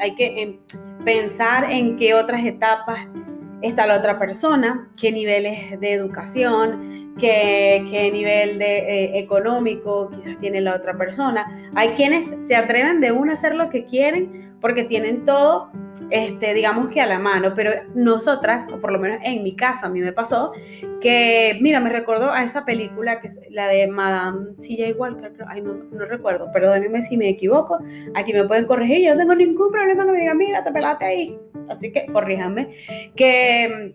hay 0.00 0.14
que 0.14 0.42
em, 0.42 0.58
pensar 1.04 1.70
en 1.70 1.96
qué 1.96 2.14
otras 2.14 2.44
etapas 2.44 3.06
está 3.62 3.86
la 3.86 3.96
otra 3.96 4.18
persona, 4.18 4.88
qué 4.96 5.12
niveles 5.12 5.80
de 5.80 5.92
educación, 5.92 7.14
qué, 7.18 7.86
qué 7.90 8.10
nivel 8.10 8.58
de, 8.58 8.78
eh, 8.78 9.18
económico 9.18 10.10
quizás 10.10 10.38
tiene 10.38 10.60
la 10.60 10.74
otra 10.74 10.96
persona. 10.98 11.70
Hay 11.74 11.90
quienes 11.90 12.32
se 12.46 12.56
atreven 12.56 13.00
de 13.00 13.12
una 13.12 13.32
a 13.32 13.34
hacer 13.34 13.54
lo 13.54 13.68
que 13.70 13.86
quieren 13.86 14.55
porque 14.60 14.84
tienen 14.84 15.24
todo 15.24 15.70
este, 16.10 16.54
digamos 16.54 16.88
que 16.90 17.00
a 17.00 17.06
la 17.06 17.18
mano, 17.18 17.52
pero 17.54 17.72
nosotras, 17.94 18.66
o 18.72 18.78
por 18.80 18.92
lo 18.92 18.98
menos 18.98 19.18
en 19.22 19.42
mi 19.42 19.56
casa, 19.56 19.86
a 19.86 19.88
mí 19.88 20.00
me 20.00 20.12
pasó 20.12 20.52
que, 21.00 21.58
mira, 21.60 21.80
me 21.80 21.90
recordó 21.90 22.30
a 22.30 22.44
esa 22.44 22.64
película, 22.64 23.20
que 23.20 23.28
es 23.28 23.34
la 23.50 23.68
de 23.68 23.86
Madame 23.88 24.56
C.J. 24.56 24.96
Walker, 24.96 25.32
ay, 25.48 25.62
no, 25.62 25.74
no, 25.74 26.04
recuerdo, 26.04 26.50
perdónenme 26.52 27.02
si 27.02 27.16
me 27.16 27.28
equivoco, 27.28 27.78
aquí 28.14 28.32
me 28.32 28.44
pueden 28.44 28.66
corregir, 28.66 29.02
yo 29.02 29.14
no 29.14 29.20
tengo 29.20 29.34
ningún 29.34 29.70
problema 29.72 30.04
que 30.04 30.12
me 30.12 30.20
digan, 30.20 30.38
mira, 30.38 30.62
te 30.62 30.72
pelaste 30.72 31.04
ahí, 31.04 31.38
así 31.68 31.90
que 31.92 32.06
corríjanme, 32.06 32.74
que 33.16 33.94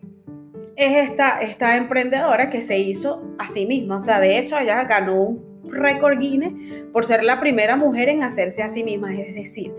es 0.75 1.09
esta, 1.09 1.41
esta 1.41 1.77
emprendedora 1.77 2.49
que 2.49 2.61
se 2.61 2.77
hizo 2.79 3.23
a 3.37 3.47
sí 3.47 3.65
misma, 3.65 3.97
o 3.97 4.01
sea, 4.01 4.19
de 4.19 4.37
hecho 4.37 4.57
ella 4.57 4.83
ganó 4.83 5.21
un 5.23 5.50
récord 5.71 6.19
Guinness 6.19 6.53
por 6.91 7.05
ser 7.05 7.23
la 7.23 7.39
primera 7.39 7.75
mujer 7.75 8.09
en 8.09 8.23
hacerse 8.23 8.63
a 8.63 8.69
sí 8.69 8.83
misma, 8.83 9.13
es 9.13 9.33
decir, 9.35 9.73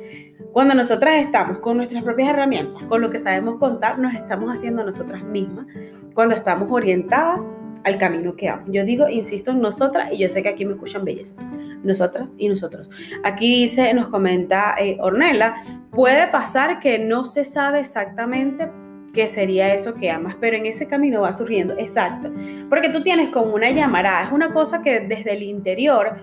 cuando 0.52 0.74
nosotras 0.74 1.16
estamos 1.16 1.58
con 1.60 1.76
nuestras 1.76 2.02
propias 2.02 2.28
herramientas, 2.30 2.82
con 2.88 3.00
lo 3.00 3.10
que 3.10 3.18
sabemos 3.18 3.58
contar, 3.58 3.98
nos 3.98 4.14
estamos 4.14 4.50
haciendo 4.50 4.82
a 4.82 4.84
nosotras 4.84 5.22
mismas 5.22 5.66
cuando 6.14 6.34
estamos 6.34 6.70
orientadas 6.70 7.48
al 7.84 7.98
camino 7.98 8.36
que 8.36 8.50
vamos. 8.50 8.69
Yo 8.70 8.84
digo, 8.84 9.08
insisto 9.08 9.50
en 9.50 9.60
nosotras 9.60 10.12
y 10.12 10.19
yo 10.19 10.28
sé 10.28 10.43
que 10.43 10.50
aquí 10.50 10.64
me 10.64 10.74
escuchan 10.74 11.05
bellezas. 11.05 11.44
Nosotras 11.82 12.32
y 12.38 12.48
nosotros. 12.48 12.88
Aquí 13.24 13.50
dice, 13.50 13.93
nos 13.94 14.08
comenta 14.08 14.74
eh, 14.78 14.98
Ornella, 15.00 15.55
puede 15.90 16.28
pasar 16.28 16.81
que 16.81 16.98
no 16.98 17.24
se 17.24 17.44
sabe 17.44 17.81
exactamente 17.81 18.70
qué 19.12 19.26
sería 19.26 19.74
eso 19.74 19.94
que 19.94 20.10
amas, 20.10 20.36
pero 20.40 20.56
en 20.56 20.66
ese 20.66 20.86
camino 20.86 21.22
va 21.22 21.36
surgiendo, 21.36 21.74
exacto, 21.76 22.32
porque 22.69 22.88
tú 22.88 23.02
tienes 23.02 23.28
como 23.28 23.54
una 23.54 23.70
llamarada, 23.70 24.24
es 24.24 24.32
una 24.32 24.52
cosa 24.52 24.82
que 24.82 25.00
desde 25.00 25.32
el 25.32 25.42
interior 25.42 26.16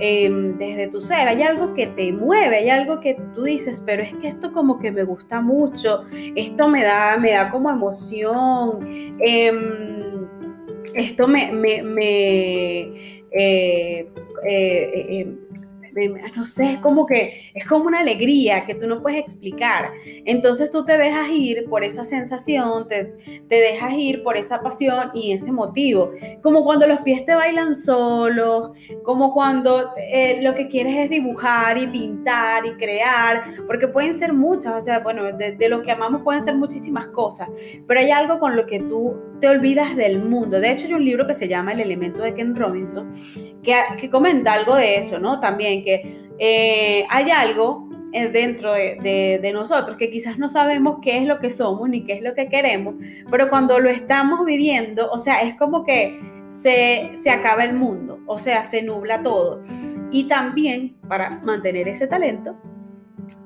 Em, 0.00 0.58
desde 0.58 0.88
tu 0.88 1.00
ser, 1.00 1.28
hay 1.28 1.42
algo 1.42 1.72
que 1.72 1.86
te 1.86 2.10
mueve, 2.12 2.56
hay 2.56 2.68
algo 2.68 3.00
que 3.00 3.16
tú 3.32 3.44
dices, 3.44 3.80
pero 3.86 4.02
es 4.02 4.12
que 4.14 4.26
esto 4.26 4.50
como 4.52 4.80
que 4.80 4.90
me 4.90 5.04
gusta 5.04 5.40
mucho, 5.40 6.02
esto 6.34 6.68
me 6.68 6.82
da, 6.82 7.16
me 7.16 7.30
da 7.32 7.48
como 7.50 7.70
emoción, 7.70 8.80
em, 9.20 10.26
esto 10.94 11.28
me, 11.28 11.52
me, 11.52 11.82
me 11.82 12.80
eh, 13.30 14.08
eh, 15.96 16.14
no 16.36 16.48
sé, 16.48 16.74
es 16.74 16.78
como 16.80 17.06
que 17.06 17.50
es 17.54 17.66
como 17.66 17.86
una 17.86 18.00
alegría 18.00 18.64
que 18.64 18.74
tú 18.74 18.86
no 18.86 19.02
puedes 19.02 19.20
explicar. 19.20 19.90
Entonces 20.24 20.70
tú 20.70 20.84
te 20.84 20.96
dejas 20.98 21.28
ir 21.30 21.66
por 21.68 21.84
esa 21.84 22.04
sensación, 22.04 22.88
te, 22.88 23.14
te 23.48 23.56
dejas 23.56 23.94
ir 23.94 24.22
por 24.22 24.36
esa 24.36 24.60
pasión 24.60 25.10
y 25.14 25.32
ese 25.32 25.52
motivo. 25.52 26.10
Como 26.42 26.64
cuando 26.64 26.86
los 26.86 27.00
pies 27.00 27.24
te 27.24 27.34
bailan 27.34 27.74
solos, 27.76 28.70
como 29.04 29.32
cuando 29.32 29.92
eh, 29.96 30.40
lo 30.42 30.54
que 30.54 30.68
quieres 30.68 30.96
es 30.96 31.10
dibujar 31.10 31.78
y 31.78 31.86
pintar 31.86 32.66
y 32.66 32.72
crear, 32.74 33.42
porque 33.66 33.88
pueden 33.88 34.18
ser 34.18 34.32
muchas, 34.32 34.74
o 34.74 34.80
sea, 34.80 35.00
bueno, 35.00 35.32
de, 35.32 35.52
de 35.52 35.68
lo 35.68 35.82
que 35.82 35.92
amamos 35.92 36.22
pueden 36.22 36.44
ser 36.44 36.56
muchísimas 36.56 37.08
cosas, 37.08 37.48
pero 37.86 38.00
hay 38.00 38.10
algo 38.10 38.38
con 38.38 38.56
lo 38.56 38.66
que 38.66 38.80
tú 38.80 39.14
te 39.44 39.50
olvidas 39.50 39.94
del 39.94 40.22
mundo. 40.22 40.58
De 40.58 40.72
hecho, 40.72 40.86
hay 40.86 40.94
un 40.94 41.04
libro 41.04 41.26
que 41.26 41.34
se 41.34 41.48
llama 41.48 41.72
El 41.72 41.80
elemento 41.80 42.22
de 42.22 42.32
Ken 42.32 42.56
Robinson, 42.56 43.12
que, 43.62 43.76
que 44.00 44.08
comenta 44.08 44.54
algo 44.54 44.74
de 44.74 44.96
eso, 44.96 45.18
¿no? 45.18 45.38
También 45.38 45.84
que 45.84 46.30
eh, 46.38 47.04
hay 47.10 47.30
algo 47.30 47.90
eh, 48.14 48.30
dentro 48.30 48.72
de, 48.72 49.50
nosotros, 49.52 49.98
que 49.98 50.10
quizás 50.10 50.38
no 50.38 50.48
sabemos 50.48 51.00
qué 51.02 51.18
es 51.18 51.26
lo 51.26 51.40
que 51.40 51.50
somos 51.50 51.90
ni 51.90 52.06
qué 52.06 52.14
es 52.14 52.22
lo 52.22 52.32
que 52.32 52.48
queremos, 52.48 52.94
pero 53.30 53.50
cuando 53.50 53.78
lo 53.80 53.90
estamos 53.90 54.46
viviendo, 54.46 55.10
o 55.10 55.18
sea, 55.18 55.42
es 55.42 55.56
como 55.56 55.84
que 55.84 56.18
se, 56.62 57.10
se 57.22 57.28
acaba 57.28 57.64
el 57.64 57.74
mundo, 57.74 58.20
o 58.26 58.38
sea, 58.38 58.64
se 58.64 58.80
nubla 58.80 59.20
todo. 59.20 59.60
Y 60.10 60.24
también 60.24 60.96
para 61.06 61.28
mantener 61.40 61.86
ese 61.86 62.06
talento, 62.06 62.56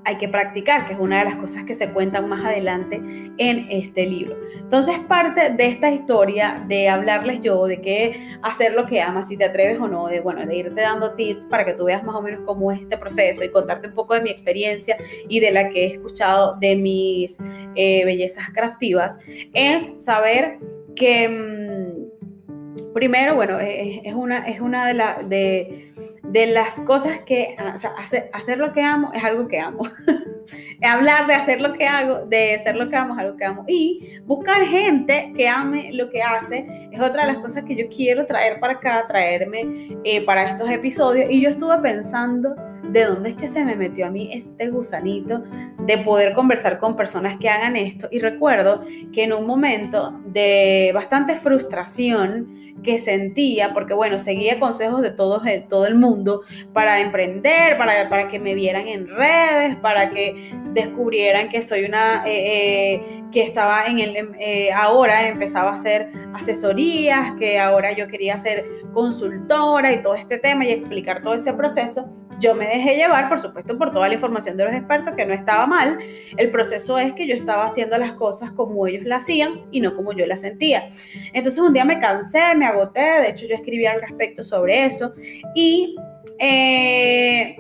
hay 0.05 0.17
que 0.17 0.29
practicar, 0.29 0.87
que 0.87 0.95
es 0.95 0.99
una 0.99 1.19
de 1.19 1.25
las 1.27 1.37
cosas 1.37 1.65
que 1.65 1.75
se 1.75 1.91
cuentan 1.91 2.29
más 2.29 2.45
adelante 2.45 2.97
en 3.39 3.67
este 3.71 4.07
libro. 4.07 4.37
Entonces, 4.59 4.99
parte 5.01 5.51
de 5.51 5.67
esta 5.67 5.91
historia 5.91 6.65
de 6.67 6.89
hablarles 6.89 7.41
yo 7.41 7.67
de 7.67 7.81
qué 7.81 8.39
hacer 8.43 8.73
lo 8.73 8.87
que 8.87 9.03
amas, 9.03 9.29
si 9.29 9.37
te 9.37 9.45
atreves 9.45 9.79
o 9.81 9.89
no, 9.89 10.07
de 10.07 10.21
bueno, 10.21 10.45
de 10.47 10.57
irte 10.57 10.81
dando 10.81 11.15
tips 11.15 11.43
para 11.51 11.65
que 11.65 11.75
tú 11.75 11.85
veas 11.85 12.03
más 12.05 12.17
o 12.17 12.23
menos 12.23 12.41
cómo 12.47 12.73
es 12.73 12.81
este 12.81 12.97
proceso 12.97 13.45
y 13.45 13.51
contarte 13.51 13.89
un 13.89 13.95
poco 13.95 14.15
de 14.15 14.23
mi 14.23 14.31
experiencia 14.31 14.97
y 15.29 15.41
de 15.41 15.51
la 15.51 15.69
que 15.69 15.85
he 15.85 15.93
escuchado 15.93 16.57
de 16.59 16.77
mis 16.77 17.37
eh, 17.75 18.05
bellezas 18.05 18.49
craftivas, 18.51 19.19
es 19.53 19.91
saber 20.03 20.59
que 20.97 21.29
mm, 21.29 22.93
primero, 22.93 23.35
bueno, 23.35 23.59
es, 23.61 24.15
una, 24.15 24.47
es 24.47 24.61
una 24.61 24.87
de 24.87 24.95
las 24.95 25.29
de 25.29 25.93
de 26.31 26.47
las 26.47 26.79
cosas 26.81 27.19
que, 27.21 27.55
ah, 27.59 27.73
o 27.75 27.79
sea, 27.79 27.91
hacer, 27.99 28.31
hacer, 28.33 28.59
lo 28.59 28.73
que 28.73 28.83
amo 28.83 29.11
es 29.13 29.25
algo 29.25 29.49
que 29.49 29.59
amo. 29.59 29.83
Hablar 30.83 31.27
de 31.27 31.35
hacer 31.35 31.61
lo 31.61 31.73
que 31.73 31.87
hago, 31.87 32.27
de 32.27 32.61
ser 32.63 32.77
lo 32.77 32.89
que 32.89 32.97
amo 32.97 33.15
es 33.15 33.21
algo 33.21 33.37
que 33.37 33.45
amo. 33.45 33.65
Y 33.67 34.19
buscar 34.25 34.65
gente 34.65 35.33
que 35.37 35.49
ame 35.49 35.93
lo 35.93 36.11
que 36.11 36.23
hace 36.23 36.89
es 36.93 37.01
otra 37.01 37.27
de 37.27 37.33
las 37.33 37.43
cosas 37.43 37.65
que 37.65 37.77
yo 37.77 37.89
quiero 37.89 38.27
traer 38.27 38.61
para 38.61 38.75
acá, 38.75 39.05
traerme 39.07 39.89
eh, 40.05 40.25
para 40.25 40.45
estos 40.45 40.71
episodios. 40.71 41.31
Y 41.31 41.41
yo 41.41 41.51
estuve 41.51 41.79
pensando 41.79 42.55
de 42.91 43.05
dónde 43.05 43.31
es 43.31 43.37
que 43.37 43.49
se 43.49 43.65
me 43.65 43.77
metió 43.77 44.07
a 44.07 44.11
mí 44.11 44.31
este 44.33 44.71
gusanito 44.71 45.43
de 45.79 45.99
poder 45.99 46.35
conversar 46.35 46.79
con 46.79 46.97
personas 46.97 47.39
que 47.39 47.49
hagan 47.49 47.77
esto. 47.77 48.09
Y 48.11 48.19
recuerdo 48.19 48.83
que 49.13 49.25
en 49.25 49.33
un 49.33 49.47
momento 49.47 50.19
de 50.33 50.91
bastante 50.95 51.37
frustración 51.37 52.69
que 52.83 52.99
sentía, 52.99 53.75
porque 53.75 53.95
bueno, 53.95 54.19
seguía 54.19 54.61
consejos 54.61 55.03
de 55.03 55.11
todo, 55.11 55.41
de 55.41 55.61
todo 55.61 55.87
el 55.87 55.95
mundo 55.95 56.43
para 56.73 57.01
emprender, 57.01 57.77
para, 57.77 58.09
para 58.09 58.29
que 58.29 58.39
me 58.39 58.55
vieran 58.55 58.87
en 58.87 59.09
redes, 59.09 59.77
para 59.77 60.11
que 60.11 60.53
descubrieran 60.73 61.49
que 61.49 61.63
soy 61.63 61.85
una, 61.85 62.25
eh, 62.27 62.95
eh, 62.95 63.23
que 63.33 63.43
estaba 63.43 63.87
en 63.87 63.99
el, 63.99 64.17
eh, 64.39 64.71
ahora 64.73 65.29
empezaba 65.29 65.71
a 65.71 65.75
hacer 65.75 66.09
asesorías, 66.35 67.33
que 67.39 67.59
ahora 67.59 67.93
yo 67.93 68.09
quería 68.09 68.39
ser 68.39 68.65
consultora 68.93 69.93
y 69.93 70.03
todo 70.03 70.15
este 70.15 70.39
tema 70.39 70.65
y 70.65 70.71
explicar 70.71 71.23
todo 71.23 71.35
ese 71.35 71.53
proceso. 71.53 72.09
Yo 72.39 72.55
me 72.55 72.67
dejé 72.67 72.95
llevar, 72.95 73.29
por 73.29 73.41
supuesto, 73.41 73.77
por 73.77 73.91
toda 73.91 74.09
la 74.09 74.15
información 74.15 74.57
de 74.57 74.65
los 74.65 74.73
expertos, 74.73 75.15
que 75.17 75.27
no 75.27 75.35
estaba 75.35 75.67
mal. 75.67 75.99
El 76.37 76.51
proceso 76.51 76.99
es 76.99 77.13
que 77.13 77.27
yo 77.27 77.35
estaba 77.35 77.65
haciendo 77.65 77.99
las 77.99 78.13
cosas 78.13 78.53
como 78.53 78.87
ellos 78.87 79.05
las 79.05 79.23
hacían 79.23 79.63
y 79.73 79.81
no 79.81 79.97
como 79.97 80.13
yo 80.13 80.27
las 80.29 80.43
sentía. 80.43 80.89
Entonces 81.33 81.61
un 81.61 81.73
día 81.73 81.85
me 81.85 81.99
cansé, 81.99 82.55
me 82.57 82.67
agoté, 82.67 83.01
de 83.01 83.31
hecho 83.31 83.47
yo 83.47 83.55
escribí 83.55 83.87
al 83.87 84.01
respecto 84.01 84.43
sobre 84.43 84.87
eso 84.87 85.15
y 85.55 85.97
eh, 86.39 87.57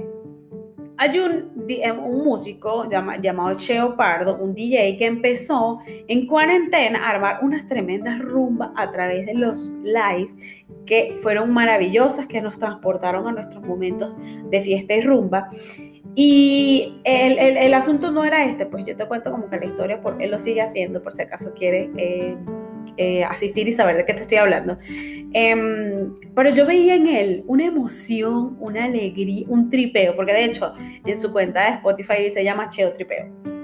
hay 1.00 1.18
un, 1.20 1.52
eh, 1.68 1.92
un 1.92 2.24
músico 2.24 2.88
llamado 2.90 3.54
Cheo 3.54 3.96
Pardo, 3.96 4.36
un 4.36 4.52
DJ 4.52 4.96
que 4.96 5.06
empezó 5.06 5.78
en 5.86 6.26
cuarentena 6.26 7.06
a 7.06 7.10
armar 7.10 7.38
unas 7.42 7.68
tremendas 7.68 8.18
rumbas 8.18 8.70
a 8.76 8.90
través 8.90 9.26
de 9.26 9.34
los 9.34 9.70
live 9.82 10.28
que 10.86 11.16
fueron 11.22 11.52
maravillosas, 11.52 12.26
que 12.26 12.42
nos 12.42 12.58
transportaron 12.58 13.28
a 13.28 13.32
nuestros 13.32 13.62
momentos 13.64 14.12
de 14.50 14.60
fiesta 14.60 14.94
y 14.94 15.02
rumba. 15.02 15.48
Y 16.16 17.00
el, 17.04 17.38
el, 17.38 17.74
asunto 17.74 18.10
no 18.10 18.24
era 18.24 18.44
este, 18.44 18.66
pues 18.66 18.84
yo 18.84 18.96
te 18.96 19.06
cuento 19.06 19.30
como 19.30 19.48
que 19.48 19.58
la 19.58 19.66
historia, 19.66 20.00
porque 20.00 20.24
él 20.24 20.32
lo 20.32 20.38
sigue 20.40 20.62
haciendo, 20.62 21.00
por 21.00 21.12
si 21.12 21.22
acaso 21.22 21.54
quiere 21.54 21.92
eh, 21.96 22.36
eh, 22.98 23.24
asistir 23.24 23.68
y 23.68 23.72
saber 23.72 23.96
de 23.96 24.04
qué 24.04 24.14
te 24.14 24.22
estoy 24.22 24.38
hablando. 24.38 24.78
Em, 25.32 26.14
pero 26.34 26.50
yo 26.50 26.66
veía 26.66 26.94
en 26.94 27.06
él 27.06 27.44
una 27.46 27.64
emoción, 27.64 28.56
una 28.60 28.84
alegría, 28.84 29.46
un 29.48 29.70
tripeo, 29.70 30.16
porque 30.16 30.32
de 30.32 30.44
hecho 30.44 30.72
en 31.04 31.20
su 31.20 31.32
cuenta 31.32 31.64
de 31.64 31.76
Spotify 31.76 32.28
se 32.28 32.44
llama 32.44 32.70
Cheo 32.70 32.92
Tripeo. 32.92 33.57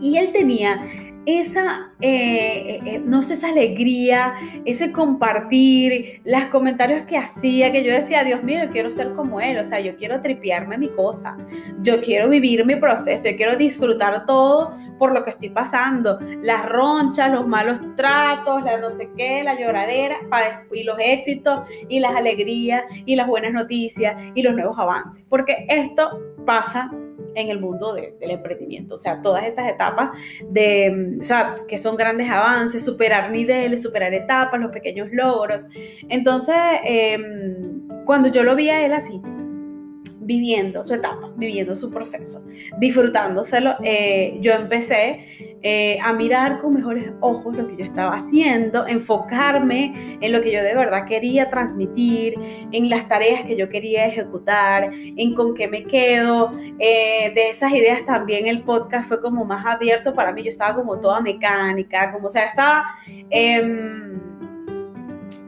Y 0.00 0.16
él 0.16 0.32
tenía 0.32 0.80
esa, 1.28 1.92
eh, 2.00 2.08
eh, 2.08 2.80
eh, 2.86 3.02
no 3.04 3.22
sé, 3.22 3.34
esa 3.34 3.50
alegría, 3.50 4.34
ese 4.64 4.92
compartir, 4.92 6.22
los 6.24 6.46
comentarios 6.46 7.02
que 7.02 7.18
hacía, 7.18 7.70
que 7.70 7.84
yo 7.84 7.92
decía, 7.92 8.24
Dios 8.24 8.42
mío, 8.42 8.60
quiero 8.72 8.90
ser 8.90 9.12
como 9.12 9.38
él, 9.38 9.58
o 9.58 9.64
sea, 9.66 9.78
yo 9.78 9.94
quiero 9.96 10.22
tripearme 10.22 10.78
mi 10.78 10.88
cosa, 10.88 11.36
yo 11.82 12.00
quiero 12.00 12.30
vivir 12.30 12.64
mi 12.64 12.76
proceso, 12.76 13.28
yo 13.28 13.36
quiero 13.36 13.56
disfrutar 13.56 14.24
todo 14.24 14.72
por 14.98 15.12
lo 15.12 15.22
que 15.22 15.30
estoy 15.30 15.50
pasando, 15.50 16.18
las 16.40 16.64
ronchas, 16.64 17.30
los 17.30 17.46
malos 17.46 17.78
tratos, 17.94 18.62
la 18.62 18.78
no 18.78 18.88
sé 18.88 19.10
qué, 19.14 19.42
la 19.44 19.60
lloradera, 19.60 20.16
y 20.72 20.82
los 20.84 20.98
éxitos, 20.98 21.60
y 21.90 22.00
las 22.00 22.16
alegrías, 22.16 22.84
y 23.04 23.16
las 23.16 23.26
buenas 23.26 23.52
noticias, 23.52 24.16
y 24.34 24.42
los 24.42 24.54
nuevos 24.54 24.78
avances, 24.78 25.22
porque 25.28 25.66
esto 25.68 26.08
pasa 26.46 26.90
en 27.38 27.48
el 27.50 27.60
mundo 27.60 27.94
del 27.94 28.30
emprendimiento. 28.30 28.94
O 28.94 28.98
sea, 28.98 29.20
todas 29.20 29.44
estas 29.44 29.68
etapas 29.68 30.10
de, 30.48 31.16
o 31.20 31.22
sea, 31.22 31.56
que 31.68 31.78
son 31.78 31.96
grandes 31.96 32.30
avances, 32.30 32.84
superar 32.84 33.30
niveles, 33.30 33.82
superar 33.82 34.12
etapas, 34.14 34.60
los 34.60 34.72
pequeños 34.72 35.08
logros. 35.12 35.66
Entonces, 36.08 36.56
em, 36.84 37.88
cuando 38.04 38.28
yo 38.28 38.42
lo 38.42 38.54
vi 38.54 38.70
a 38.70 38.84
él 38.84 38.92
así, 38.92 39.20
viviendo 40.28 40.84
su 40.84 40.92
etapa, 40.92 41.30
viviendo 41.36 41.74
su 41.74 41.90
proceso, 41.90 42.44
disfrutándoselo, 42.78 43.76
eh, 43.82 44.36
yo 44.42 44.52
empecé 44.52 45.56
eh, 45.62 45.98
a 46.04 46.12
mirar 46.12 46.60
con 46.60 46.74
mejores 46.74 47.12
ojos 47.20 47.56
lo 47.56 47.66
que 47.66 47.78
yo 47.78 47.84
estaba 47.86 48.14
haciendo, 48.14 48.86
enfocarme 48.86 50.18
en 50.20 50.30
lo 50.30 50.42
que 50.42 50.52
yo 50.52 50.62
de 50.62 50.74
verdad 50.74 51.06
quería 51.06 51.48
transmitir, 51.48 52.34
en 52.72 52.90
las 52.90 53.08
tareas 53.08 53.46
que 53.46 53.56
yo 53.56 53.70
quería 53.70 54.04
ejecutar, 54.04 54.90
en 54.92 55.34
con 55.34 55.54
qué 55.54 55.66
me 55.66 55.84
quedo. 55.84 56.52
Eh, 56.78 57.32
de 57.34 57.48
esas 57.48 57.72
ideas 57.72 58.04
también 58.04 58.46
el 58.46 58.64
podcast 58.64 59.08
fue 59.08 59.22
como 59.22 59.46
más 59.46 59.64
abierto 59.64 60.12
para 60.12 60.30
mí, 60.32 60.42
yo 60.42 60.50
estaba 60.50 60.74
como 60.74 61.00
toda 61.00 61.22
mecánica, 61.22 62.12
como 62.12 62.26
o 62.26 62.30
sea, 62.30 62.44
estaba... 62.44 62.84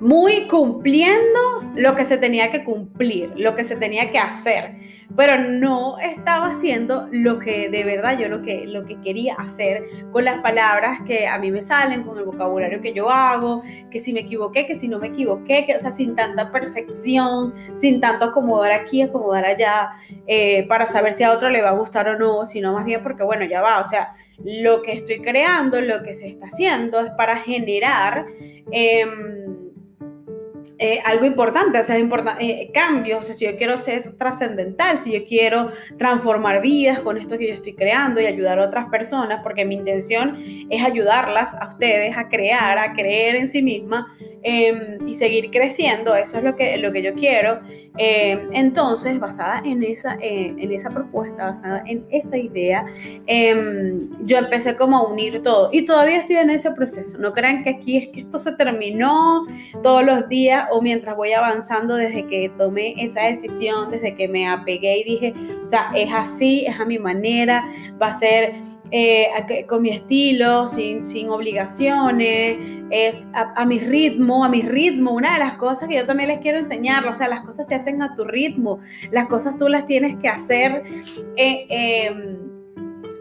Muy 0.00 0.49
cumpliendo 0.49 1.62
lo 1.76 1.95
que 1.95 2.07
se 2.07 2.16
tenía 2.16 2.50
que 2.50 2.64
cumplir, 2.64 3.33
lo 3.37 3.54
que 3.54 3.64
se 3.64 3.76
tenía 3.76 4.09
que 4.09 4.19
hacer, 4.19 4.76
pero 5.14 5.38
no 5.38 5.99
estaba 5.99 6.47
haciendo 6.47 7.07
lo 7.11 7.38
que 7.38 7.69
de 7.69 7.85
verdad 7.85 8.19
yo 8.19 8.28
lo 8.28 8.40
que, 8.40 8.64
lo 8.64 8.87
que 8.87 9.00
quería 9.02 9.35
hacer 9.35 9.85
con 10.12 10.25
las 10.25 10.40
palabras 10.40 11.00
que 11.07 11.26
a 11.26 11.38
mí 11.38 11.50
me 11.50 11.61
salen, 11.62 12.02
con 12.02 12.16
el 12.16 12.25
vocabulario 12.25 12.80
que 12.80 12.95
yo 12.95 13.11
hago, 13.11 13.62
que 13.90 14.00
si 14.00 14.14
me 14.14 14.21
equivoqué, 14.21 14.66
que 14.66 14.76
si 14.76 14.88
no 14.88 14.99
me 14.99 15.09
equivoqué, 15.09 15.66
que, 15.66 15.76
o 15.76 15.78
sea, 15.78 15.90
sin 15.90 16.14
tanta 16.14 16.50
perfección, 16.50 17.52
sin 17.80 18.00
tanto 18.00 18.25
acomodar 18.25 18.73
aquí, 18.73 19.02
acomodar 19.02 19.45
allá, 19.45 19.90
eh, 20.26 20.66
para 20.66 20.87
saber 20.87 21.12
si 21.12 21.25
a 21.25 21.33
otro 21.33 21.50
le 21.50 21.61
va 21.61 21.71
a 21.71 21.75
gustar 21.75 22.09
o 22.09 22.19
no, 22.19 22.47
sino 22.47 22.73
más 22.73 22.87
bien 22.87 23.02
porque, 23.02 23.23
bueno, 23.23 23.45
ya 23.45 23.61
va, 23.61 23.80
o 23.80 23.85
sea, 23.85 24.14
lo 24.42 24.80
que 24.80 24.92
estoy 24.92 25.21
creando, 25.21 25.80
lo 25.83 26.02
que 26.02 26.14
se 26.14 26.26
está 26.26 26.47
haciendo 26.47 27.00
es 27.00 27.11
para 27.11 27.37
generar... 27.37 28.26
Em, 28.73 29.39
eh, 30.83 30.99
algo 31.05 31.27
importante, 31.27 31.79
o 31.79 31.85
sea, 31.85 31.99
eh, 31.99 32.71
cambios, 32.73 33.21
o 33.21 33.23
sea, 33.23 33.35
si 33.35 33.45
yo 33.45 33.55
quiero 33.59 33.77
ser 33.77 34.17
trascendental, 34.17 34.99
si 34.99 35.13
yo 35.13 35.27
quiero 35.27 35.73
transformar 35.99 36.63
vidas 36.63 37.01
con 37.01 37.19
esto 37.19 37.37
que 37.37 37.49
yo 37.49 37.53
estoy 37.53 37.75
creando 37.75 38.19
y 38.19 38.25
ayudar 38.25 38.59
a 38.59 38.65
otras 38.65 38.89
personas, 38.89 39.41
porque 39.43 39.67
mi 39.67 39.75
intención 39.75 40.43
es 40.71 40.83
ayudarlas 40.83 41.53
a 41.53 41.69
ustedes 41.69 42.17
a 42.17 42.31
crear, 42.31 42.79
a 42.79 42.95
creer 42.95 43.37
en 43.37 43.51
sí 43.51 43.61
misma 43.61 44.17
em, 44.42 45.06
y 45.06 45.14
seguir 45.14 45.50
creciendo, 45.50 46.14
eso 46.14 46.38
es 46.38 46.44
lo 46.44 46.56
que, 46.56 46.76
lo 46.78 46.92
que 46.92 47.02
yo 47.02 47.14
quiero. 47.14 47.61
Em, 47.97 48.49
entonces, 48.52 49.18
basada 49.18 49.62
en 49.64 49.82
esa, 49.82 50.16
en 50.20 50.73
esa 50.73 50.90
propuesta, 50.90 51.50
basada 51.50 51.82
en 51.87 52.04
esa 52.11 52.37
idea, 52.37 52.87
em, 53.26 54.09
yo 54.25 54.38
empecé 54.38 54.76
como 54.76 54.97
a 54.99 55.06
unir 55.06 55.42
todo 55.42 55.70
y 55.73 55.85
todavía 55.85 56.18
estoy 56.18 56.37
en 56.37 56.50
ese 56.50 56.70
proceso. 56.70 57.18
No 57.18 57.32
crean 57.32 57.62
que 57.62 57.70
aquí 57.70 57.97
es 57.97 58.09
que 58.09 58.20
esto 58.20 58.38
se 58.38 58.52
terminó 58.52 59.47
todos 59.82 60.04
los 60.04 60.28
días 60.28 60.68
o 60.70 60.80
mientras 60.82 61.16
voy 61.16 61.32
avanzando 61.32 61.97
desde 61.97 62.26
que 62.26 62.50
tomé 62.56 62.94
esa 63.02 63.23
decisión, 63.23 63.90
desde 63.90 64.14
que 64.14 64.28
me 64.28 64.49
apegué 64.49 64.99
y 64.99 65.04
dije, 65.04 65.35
o 65.64 65.68
sea, 65.68 65.90
es 65.94 66.12
así, 66.12 66.64
es 66.66 66.78
a 66.78 66.85
mi 66.85 66.99
manera, 66.99 67.68
va 68.00 68.09
a 68.09 68.18
ser 68.18 68.54
eh, 68.90 69.66
con 69.68 69.82
mi 69.82 69.90
estilo, 69.90 70.68
sin, 70.68 71.04
sin 71.06 71.28
obligaciones, 71.30 72.59
es 72.90 73.20
a, 73.32 73.64
mi 73.64 73.78
ritmo, 73.78 74.44
a 74.44 74.49
mi 74.49 74.62
ritmo. 74.62 75.12
Una 75.12 75.35
de 75.35 75.38
las 75.38 75.54
cosas 75.54 75.88
que 75.88 75.97
yo 75.97 76.06
también 76.06 76.28
les 76.28 76.38
quiero 76.38 76.59
enseñar, 76.59 77.06
o 77.06 77.14
sea, 77.14 77.28
las 77.28 77.44
cosas 77.44 77.66
se 77.68 77.75
hacen 77.75 78.02
a 78.02 78.14
tu 78.16 78.25
ritmo, 78.25 78.80
las 79.11 79.28
cosas 79.28 79.56
tú 79.56 79.68
las 79.68 79.87
tienes 79.87 80.16
que 80.18 80.28
hacer. 80.28 80.82
Eh, 81.37 81.66
em, 81.68 82.50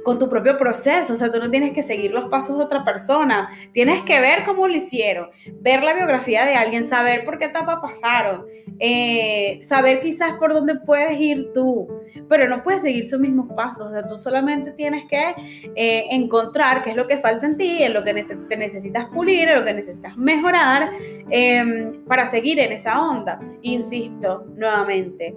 con 0.03 0.19
tu 0.19 0.29
propio 0.29 0.57
proceso, 0.57 1.13
o 1.13 1.17
sea, 1.17 1.31
tú 1.31 1.39
no 1.39 1.49
tienes 1.49 1.73
que 1.73 1.81
seguir 1.81 2.11
los 2.11 2.25
pasos 2.25 2.57
de 2.57 2.63
otra 2.63 2.83
persona, 2.83 3.49
tienes 3.73 4.01
que 4.01 4.19
ver 4.19 4.43
cómo 4.45 4.67
lo 4.67 4.75
hicieron, 4.75 5.29
ver 5.61 5.83
la 5.83 5.93
biografía 5.93 6.45
de 6.45 6.55
alguien, 6.55 6.87
saber 6.89 7.25
por 7.25 7.37
qué 7.37 7.45
etapa 7.45 7.81
pasaron, 7.81 8.45
eh, 8.79 9.59
saber 9.63 10.01
quizás 10.01 10.33
por 10.33 10.53
dónde 10.53 10.75
puedes 10.75 11.19
ir 11.19 11.51
tú, 11.53 11.87
pero 12.27 12.47
no 12.47 12.63
puedes 12.63 12.81
seguir 12.81 13.07
sus 13.07 13.19
mismos 13.19 13.51
pasos, 13.55 13.87
o 13.87 13.91
sea, 13.91 14.07
tú 14.07 14.17
solamente 14.17 14.71
tienes 14.71 15.03
que 15.09 15.33
eh, 15.75 16.05
encontrar 16.11 16.83
qué 16.83 16.91
es 16.91 16.95
lo 16.95 17.07
que 17.07 17.17
falta 17.17 17.45
en 17.45 17.57
ti, 17.57 17.83
en 17.83 17.93
lo 17.93 18.03
que 18.03 18.13
te 18.13 18.57
necesitas 18.57 19.07
pulir, 19.09 19.49
en 19.49 19.59
lo 19.59 19.65
que 19.65 19.73
necesitas 19.73 20.15
mejorar 20.17 20.91
em, 21.29 21.91
para 22.05 22.29
seguir 22.29 22.59
en 22.59 22.71
esa 22.71 23.01
onda. 23.01 23.39
Insisto 23.61 24.45
nuevamente, 24.55 25.35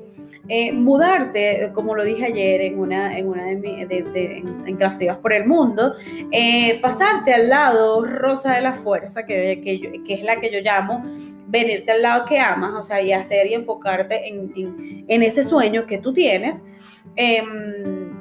eh, 0.49 0.73
mudarte, 0.73 1.71
como 1.75 1.95
lo 1.95 2.05
dije 2.05 2.27
ayer 2.27 2.61
en 2.63 2.79
una, 2.79 3.17
en 3.19 3.29
una 3.29 3.45
de, 3.45 4.43
mis 4.45 4.52
en 4.67 4.77
Craftivas 4.77 5.19
por 5.19 5.33
el 5.33 5.47
Mundo, 5.47 5.95
eh, 6.31 6.81
pasarte 6.81 7.33
al 7.35 7.49
lado 7.49 8.05
rosa 8.05 8.55
de 8.55 8.63
la 8.63 8.75
fuerza, 8.75 9.25
que, 9.25 9.61
que, 9.63 10.15
es 10.15 10.23
la 10.23 10.41
que 10.41 10.51
yo 10.53 10.61
llamo 10.61 11.05
venirte 11.47 11.93
al 11.93 12.03
lado 12.03 12.25
que 12.25 12.39
amas, 12.39 12.73
o 12.75 12.83
sea, 12.83 13.03
y 13.03 13.13
hacer 13.13 13.47
y 13.47 13.55
enfocarte 13.55 14.29
en, 14.29 15.05
en, 15.07 15.23
ese 15.23 15.45
sueño 15.45 15.87
que 15.87 15.99
tú 15.99 16.13
tienes. 16.13 16.63
Em, 17.17 18.13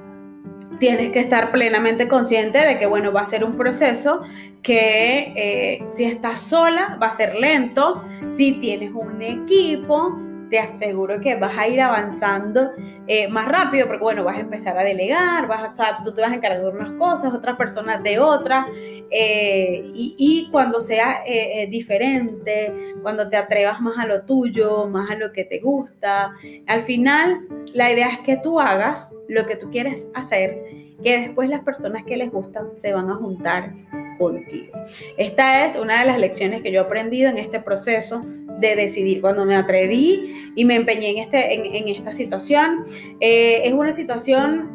tienes 0.79 1.11
que 1.11 1.19
estar 1.19 1.51
plenamente 1.51 2.07
consciente 2.07 2.57
de 2.57 2.79
que, 2.79 2.87
bueno, 2.87 3.13
va 3.13 3.21
a 3.21 3.25
ser 3.25 3.43
un 3.43 3.55
proceso 3.55 4.21
que 4.63 5.31
eh, 5.35 5.85
si 5.89 6.05
estás 6.05 6.41
sola 6.41 6.97
va 7.01 7.07
a 7.07 7.15
ser 7.15 7.35
lento, 7.35 8.03
si 8.31 8.53
tienes 8.53 8.91
un 8.91 9.21
equipo, 9.21 10.19
te 10.51 10.59
aseguro 10.59 11.21
que 11.21 11.35
vas 11.35 11.57
a 11.57 11.67
ir 11.69 11.79
avanzando 11.79 12.71
eh, 13.07 13.29
más 13.29 13.47
rápido, 13.47 13.87
porque 13.87 14.03
bueno, 14.03 14.25
vas 14.25 14.35
a 14.35 14.41
empezar 14.41 14.77
a 14.77 14.83
delegar, 14.83 15.47
vas 15.47 15.63
a 15.63 15.67
estar, 15.67 16.03
tú 16.03 16.13
te 16.13 16.21
vas 16.21 16.31
a 16.31 16.35
encargar 16.35 16.61
de 16.61 16.69
unas 16.69 16.91
cosas, 16.99 17.33
otras 17.33 17.55
personas 17.55 18.03
de 18.03 18.19
otras, 18.19 18.65
eh, 19.09 19.81
y, 19.95 20.49
cuando 20.51 20.81
sea 20.81 21.23
eh, 21.25 21.67
diferente, 21.67 22.93
cuando 23.01 23.29
te 23.29 23.37
atrevas 23.37 23.79
más 23.79 23.97
a 23.97 24.05
lo 24.05 24.23
tuyo, 24.25 24.87
más 24.87 25.09
a 25.09 25.15
lo 25.15 25.31
que 25.31 25.45
te 25.45 25.59
gusta, 25.59 26.33
al 26.67 26.81
final 26.81 27.47
la 27.73 27.89
idea 27.89 28.09
es 28.09 28.19
que 28.19 28.35
tú 28.35 28.59
hagas 28.59 29.15
lo 29.29 29.45
que 29.45 29.55
tú 29.55 29.71
quieres 29.71 30.11
hacer, 30.13 30.61
que 31.01 31.17
después 31.17 31.49
las 31.49 31.61
personas 31.61 32.03
que 32.03 32.17
les 32.17 32.29
gustan 32.29 32.67
se 32.77 32.91
van 32.91 33.09
a 33.09 33.15
juntar 33.15 33.73
contigo. 34.17 34.73
Esta 35.17 35.65
es 35.65 35.75
una 35.75 36.01
de 36.01 36.05
las 36.05 36.19
lecciones 36.19 36.61
que 36.61 36.71
yo 36.71 36.81
he 36.81 36.83
aprendido 36.83 37.29
en 37.29 37.37
este 37.37 37.59
proceso 37.59 38.23
de 38.61 38.75
decidir. 38.75 39.19
Cuando 39.19 39.45
me 39.45 39.55
atreví 39.55 40.51
y 40.55 40.63
me 40.63 40.75
empeñé 40.75 41.09
en, 41.09 41.17
este, 41.17 41.53
en, 41.55 41.87
esta 41.89 42.13
situación, 42.13 42.83
eh, 43.19 43.61
es 43.65 43.73
una 43.73 43.91
situación, 43.91 44.69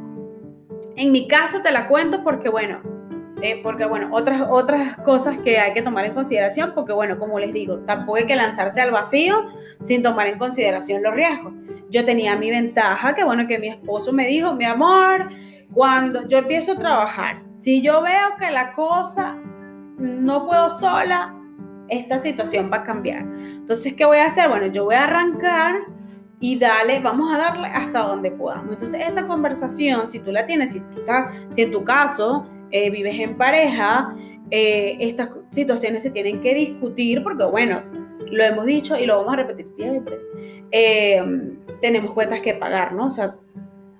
en 0.97 1.13
mi 1.13 1.27
caso 1.29 1.63
te 1.63 1.71
la 1.71 1.89
cuento 1.89 2.23
porque, 2.23 2.49
bueno, 2.51 2.81
eh, 3.43 3.61
porque 3.63 3.85
bueno, 3.85 4.09
otras, 4.13 4.43
otras 4.49 4.97
cosas 4.99 5.37
que 5.45 5.59
hay 5.59 5.75
que 5.75 5.83
tomar 5.83 6.07
en 6.07 6.15
consideración, 6.15 6.73
porque 6.75 6.93
bueno, 6.93 7.19
como 7.19 7.39
les 7.39 7.53
digo, 7.53 7.79
tampoco 7.81 8.17
hay 8.17 8.27
que 8.27 8.35
lanzarse 8.35 8.81
al 8.81 8.91
vacío 8.91 9.45
sin 9.85 10.03
tomar 10.03 10.27
en 10.27 10.39
consideración 10.39 11.03
los 11.03 11.15
riesgos. 11.15 11.53
Yo 11.91 12.05
tenía 12.05 12.37
mi 12.37 12.51
ventaja, 12.51 13.15
que 13.15 13.25
bueno, 13.25 13.47
que 13.47 13.59
mi 13.59 13.69
esposo 13.69 14.13
me 14.13 14.27
dijo, 14.27 14.55
mi 14.55 14.65
amor, 14.65 15.29
cuando 15.73 16.27
yo 16.29 16.39
empiezo 16.39 16.73
a 16.73 16.79
trabajar, 16.79 17.43
si 17.61 17.83
yo 17.83 18.03
veo 18.03 18.37
que 18.39 18.51
la 18.51 18.73
cosa 18.73 19.37
no 19.99 20.47
puedo 20.47 20.71
sola, 20.71 21.35
esta 21.89 22.19
situación 22.19 22.71
va 22.73 22.79
a 22.79 22.85
cambiar. 22.85 23.23
Entonces, 23.23 23.95
¿qué 23.95 24.05
voy 24.05 24.19
a 24.19 24.27
hacer? 24.27 24.49
Bueno, 24.49 24.67
yo 24.67 24.85
voy 24.85 24.95
a 24.95 25.05
arrancar 25.05 25.77
y 26.41 26.59
dale, 26.59 27.01
vamos 27.01 27.33
a 27.33 27.39
darle 27.39 27.69
hasta 27.69 28.01
donde 28.01 28.31
podamos. 28.31 28.75
Entonces, 28.75 29.01
esa 29.07 29.27
conversación, 29.27 30.11
si 30.11 30.21
tú 30.21 30.33
la 30.33 30.47
tienes, 30.47 30.73
si, 30.73 30.81
tú 30.81 31.01
estás, 31.01 31.33
si 31.53 31.63
en 31.63 31.73
tu 31.73 31.85
caso 31.85 32.47
eh, 32.71 32.91
vives 32.91 33.19
en 33.19 33.37
pareja, 33.37 34.15
eh, 34.51 34.97
estas 35.01 35.31
situaciones 35.51 36.03
se 36.03 36.11
tienen 36.11 36.41
que 36.41 36.55
discutir 36.55 37.23
porque, 37.23 37.45
bueno, 37.45 37.83
lo 38.31 38.45
hemos 38.45 38.67
dicho 38.67 38.97
y 38.97 39.07
lo 39.07 39.19
vamos 39.19 39.35
a 39.35 39.37
repetir 39.37 39.69
siempre. 39.69 40.19
Eh, 40.71 41.23
tenemos 41.81 42.13
cuentas 42.13 42.41
que 42.41 42.55
pagar, 42.55 42.93
¿no? 42.93 43.07
O 43.07 43.11
sea, 43.11 43.37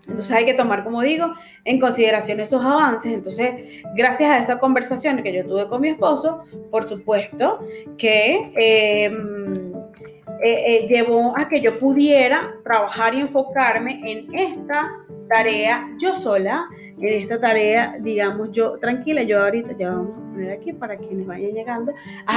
entonces 0.09 0.33
hay 0.33 0.45
que 0.45 0.55
tomar, 0.55 0.85
como 0.85 1.03
digo, 1.03 1.35
en 1.65 1.81
consideración 1.81 2.41
esos 2.41 2.65
avances. 2.65 3.13
Entonces, 3.13 3.83
gracias 3.95 4.31
a 4.31 4.39
esa 4.39 4.59
conversación 4.59 5.23
que 5.23 5.33
yo 5.33 5.45
tuve 5.45 5.67
con 5.67 5.81
mi 5.81 5.89
esposo, 5.89 6.45
por 6.71 6.89
supuesto 6.89 7.61
que 7.99 8.53
em, 8.57 9.75
eh, 10.43 10.63
eh, 10.67 10.87
llevó 10.89 11.35
a 11.37 11.49
que 11.49 11.61
yo 11.61 11.79
pudiera 11.79 12.55
trabajar 12.63 13.15
y 13.15 13.21
enfocarme 13.21 14.01
en 14.05 14.35
esta 14.35 14.93
tarea 15.29 15.89
yo 16.01 16.15
sola, 16.15 16.67
en 16.99 17.09
esta 17.09 17.41
tarea, 17.41 17.97
digamos, 18.01 18.53
yo 18.53 18.79
tranquila, 18.79 19.25
yo 19.25 19.43
ahorita 19.43 19.77
ya 19.77 19.91
vamos 19.91 20.17
a 20.17 20.33
poner 20.33 20.53
aquí 20.53 20.73
para 20.73 20.97
quienes 20.97 21.27
vayan 21.27 21.53
llegando. 21.53 21.93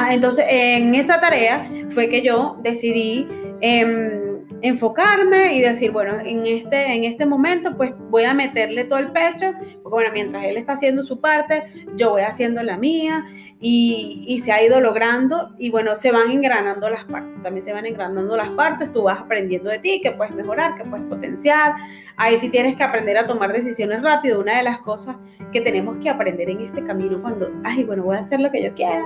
entonces, 0.09 0.45
en 0.49 0.95
esa 0.95 1.19
tarea 1.21 1.69
fue 1.89 2.09
que 2.09 2.23
yo 2.23 2.57
decidí... 2.63 3.27
Em, 3.61 4.18
enfocarme 4.61 5.55
y 5.55 5.61
decir, 5.61 5.91
bueno, 5.91 6.19
en 6.19 6.45
este, 6.45 6.93
en 6.93 7.03
este 7.03 7.25
momento 7.25 7.75
pues 7.77 7.93
voy 8.09 8.23
a 8.23 8.33
meterle 8.33 8.85
todo 8.85 8.99
el 8.99 9.11
pecho, 9.11 9.53
porque 9.83 9.89
bueno, 9.89 10.09
mientras 10.13 10.43
él 10.45 10.57
está 10.57 10.73
haciendo 10.73 11.03
su 11.03 11.19
parte, 11.19 11.63
yo 11.95 12.11
voy 12.11 12.21
haciendo 12.23 12.61
la 12.63 12.77
mía 12.77 13.25
y, 13.59 14.25
y, 14.27 14.39
se 14.39 14.51
ha 14.51 14.63
ido 14.63 14.79
logrando 14.81 15.53
y 15.57 15.69
bueno, 15.69 15.95
se 15.95 16.11
van 16.11 16.31
engranando 16.31 16.89
las 16.89 17.05
partes, 17.05 17.41
también 17.43 17.65
se 17.65 17.73
van 17.73 17.85
engranando 17.85 18.35
las 18.35 18.49
partes, 18.49 18.91
tú 18.93 19.03
vas 19.03 19.19
aprendiendo 19.19 19.69
de 19.69 19.79
ti, 19.79 20.01
que 20.01 20.11
puedes 20.11 20.33
mejorar, 20.33 20.75
que 20.75 20.83
puedes 20.83 21.05
potenciar, 21.07 21.73
ahí 22.17 22.37
sí 22.37 22.49
tienes 22.49 22.75
que 22.75 22.83
aprender 22.83 23.17
a 23.17 23.27
tomar 23.27 23.51
decisiones 23.53 24.01
rápido, 24.01 24.39
una 24.39 24.57
de 24.57 24.63
las 24.63 24.79
cosas 24.79 25.17
que 25.51 25.61
tenemos 25.61 25.97
que 25.99 26.09
aprender 26.09 26.49
en 26.49 26.61
este 26.61 26.83
camino 26.85 27.21
cuando, 27.21 27.51
ay, 27.63 27.83
bueno, 27.83 28.03
voy 28.03 28.17
a 28.17 28.19
hacer 28.19 28.39
lo 28.39 28.51
que 28.51 28.63
yo 28.63 28.73
quiera 28.73 29.05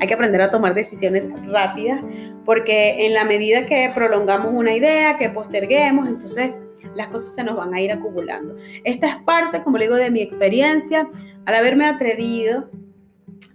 hay 0.00 0.08
que 0.08 0.14
aprender 0.14 0.40
a 0.40 0.50
tomar 0.50 0.74
decisiones 0.74 1.24
rápidas 1.46 2.00
porque 2.44 3.06
en 3.06 3.14
la 3.14 3.24
medida 3.24 3.66
que 3.66 3.90
prolongamos 3.94 4.52
una 4.52 4.74
idea, 4.74 5.16
que 5.16 5.30
posterguemos, 5.30 6.08
entonces 6.08 6.52
las 6.94 7.08
cosas 7.08 7.34
se 7.34 7.44
nos 7.44 7.56
van 7.56 7.74
a 7.74 7.80
ir 7.80 7.92
acumulando. 7.92 8.56
Esta 8.84 9.08
es 9.08 9.16
parte, 9.22 9.62
como 9.62 9.78
le 9.78 9.84
digo, 9.84 9.96
de 9.96 10.10
mi 10.10 10.20
experiencia 10.22 11.08
al 11.44 11.54
haberme 11.54 11.86
atrevido 11.86 12.68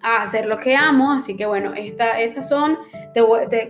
a 0.03 0.21
hacer 0.21 0.45
lo 0.45 0.59
que 0.59 0.75
amo. 0.75 1.13
Así 1.13 1.35
que 1.35 1.45
bueno, 1.45 1.73
esta, 1.73 2.19
estas 2.19 2.49
son, 2.49 2.77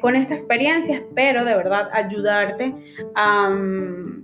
con 0.01 0.15
esta 0.15 0.35
experiencia 0.35 0.95
espero 0.95 1.45
de 1.45 1.55
verdad 1.55 1.89
ayudarte 1.93 2.75
a, 3.15 3.55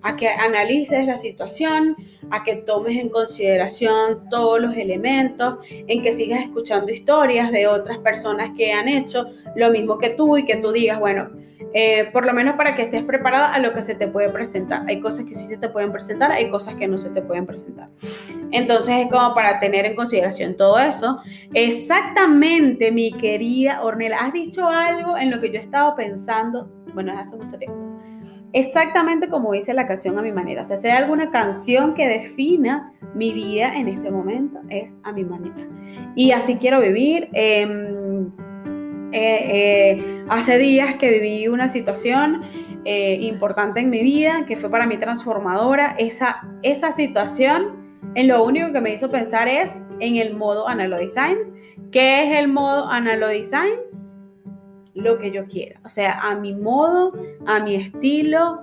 a, 0.02 0.16
que 0.16 0.28
analices 0.28 1.06
la 1.06 1.18
situación, 1.18 1.96
a 2.32 2.44
que 2.44 2.56
tomes 2.56 2.98
en 2.98 3.10
consideración 3.10 4.30
todos 4.30 4.60
los 4.60 4.76
elementos, 4.76 5.60
en 5.70 6.02
que 6.02 6.12
sigas 6.12 6.42
escuchando 6.42 6.92
historias 6.92 7.52
de 7.52 7.68
otras 7.68 8.00
personas 8.00 8.52
que 8.58 8.74
han 8.74 8.88
hecho 8.88 9.28
lo 9.56 9.72
mismo 9.72 9.98
que 9.98 10.10
tú 10.10 10.38
y 10.38 10.46
que 10.46 10.58
tú 10.58 10.72
digas, 10.72 11.00
bueno, 11.00 11.30
eh, 11.74 12.10
por 12.12 12.26
lo 12.26 12.34
menos 12.34 12.56
para 12.56 12.76
que 12.76 12.84
estés 12.84 13.04
preparada 13.04 13.54
a 13.54 13.60
lo 13.60 13.74
que 13.74 13.82
se 13.82 13.96
te 13.96 14.08
puede 14.08 14.30
presentar. 14.30 14.84
Hay 14.88 15.00
cosas 15.00 15.26
que 15.26 15.36
sí 15.36 15.46
se 15.46 15.58
te 15.58 15.70
pueden 15.70 15.92
presentar, 15.92 16.32
hay 16.32 16.50
cosas 16.50 16.76
que 16.76 16.88
no 16.88 16.98
se 16.98 17.10
te 17.10 17.22
pueden 17.22 17.46
presentar. 17.46 17.90
Entonces 18.52 18.96
es 18.98 19.12
como 19.12 19.34
para 19.34 19.60
tener 19.60 19.86
en 19.86 19.96
consideración 19.96 20.56
todo 20.58 20.80
eso. 20.80 21.18
Exactamente, 21.54 22.92
mi 22.92 23.12
querida 23.12 23.84
Ornella, 23.84 24.20
has 24.20 24.34
dicho 24.34 24.68
algo 24.68 25.18
en 25.18 25.32
lo 25.32 25.40
que 25.40 25.52
yo 25.52 25.60
he 25.60 25.64
estado 25.64 25.96
pensando, 25.96 26.70
bueno, 26.94 27.18
hace 27.18 27.36
mucho 27.36 27.58
tiempo. 27.58 27.78
Exactamente 28.52 29.30
como 29.30 29.52
dice 29.52 29.74
la 29.74 29.88
canción 29.88 30.18
a 30.18 30.24
mi 30.24 30.32
manera. 30.32 30.64
O 30.64 30.66
sea, 30.66 30.78
si 30.78 30.88
hay 30.88 30.98
alguna 30.98 31.30
canción 31.30 31.94
que 31.94 32.08
defina 32.08 32.94
mi 33.14 33.32
vida 33.32 33.76
en 33.76 33.88
este 33.88 34.10
momento, 34.10 34.60
es 34.70 34.98
a 35.04 35.12
mi 35.12 35.24
manera. 35.24 35.68
Y 36.16 36.32
así 36.32 36.56
quiero 36.56 36.80
vivir. 36.80 37.30
Em, 37.34 38.32
eh, 39.12 39.98
eh, 40.02 40.26
hace 40.30 40.60
días 40.60 40.96
que 40.96 41.10
viví 41.10 41.48
una 41.48 41.68
situación 41.70 42.42
eh, 42.86 43.18
importante 43.22 43.80
en 43.80 43.90
mi 43.90 44.02
vida 44.02 44.46
que 44.48 44.56
fue 44.56 44.70
para 44.70 44.86
mí 44.86 44.98
transformadora. 44.98 45.96
Esa, 45.98 46.48
esa 46.62 46.92
situación 46.92 48.00
en 48.16 48.28
lo 48.28 48.44
único 48.44 48.72
que 48.72 48.82
me 48.82 48.94
hizo 48.94 49.10
pensar 49.10 49.48
es 49.48 49.84
en 50.00 50.18
el 50.18 50.36
modo 50.36 50.68
Analog 50.68 51.00
Design. 51.00 51.38
¿Qué 51.92 52.24
es 52.24 52.38
el 52.38 52.48
modo 52.48 52.88
Analog 52.88 53.30
Design? 53.30 53.76
Lo 54.94 55.18
que 55.18 55.32
yo 55.32 55.46
quiera. 55.46 55.80
O 55.84 55.90
sea, 55.90 56.20
a 56.20 56.36
mi 56.36 56.54
modo, 56.54 57.14
a 57.48 57.60
mi 57.60 57.76
estilo, 57.76 58.60